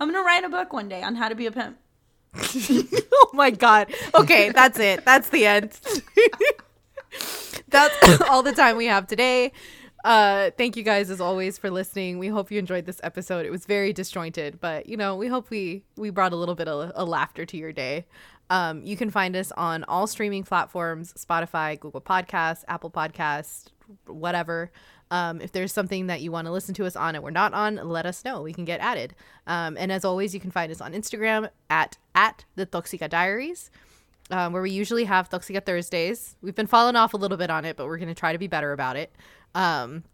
[0.00, 1.78] I'm gonna write a book one day on how to be a pimp.
[3.12, 3.92] oh my god.
[4.14, 5.04] Okay, that's it.
[5.04, 5.78] That's the end.
[7.68, 9.52] that's all the time we have today.
[10.02, 12.18] Uh thank you guys as always for listening.
[12.18, 13.44] We hope you enjoyed this episode.
[13.44, 16.68] It was very disjointed, but you know, we hope we we brought a little bit
[16.68, 18.06] of a laughter to your day.
[18.48, 23.66] Um, you can find us on all streaming platforms Spotify, Google Podcasts, Apple Podcasts,
[24.06, 24.72] whatever.
[25.10, 27.52] Um, if there's something that you want to listen to us on and we're not
[27.52, 28.42] on, let us know.
[28.42, 29.14] We can get added.
[29.46, 33.70] Um, and as always, you can find us on Instagram at at the Toxica Diaries,
[34.30, 36.36] um, where we usually have Toxica Thursdays.
[36.42, 38.38] We've been falling off a little bit on it, but we're going to try to
[38.38, 39.12] be better about it.
[39.54, 40.04] Um,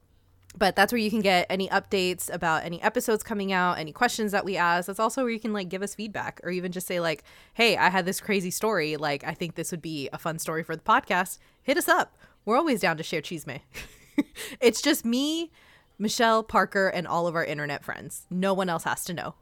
[0.59, 4.33] but that's where you can get any updates about any episodes coming out any questions
[4.33, 6.87] that we ask that's also where you can like give us feedback or even just
[6.87, 7.23] say like
[7.55, 10.63] hey i had this crazy story like i think this would be a fun story
[10.63, 13.61] for the podcast hit us up we're always down to share chisme
[14.61, 15.51] it's just me
[15.99, 19.35] michelle parker and all of our internet friends no one else has to know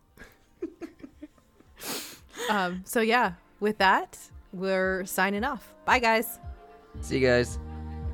[2.50, 4.18] um so yeah with that
[4.52, 6.38] we're signing off bye guys
[7.00, 7.58] See you guys.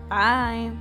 [0.09, 0.73] Bye.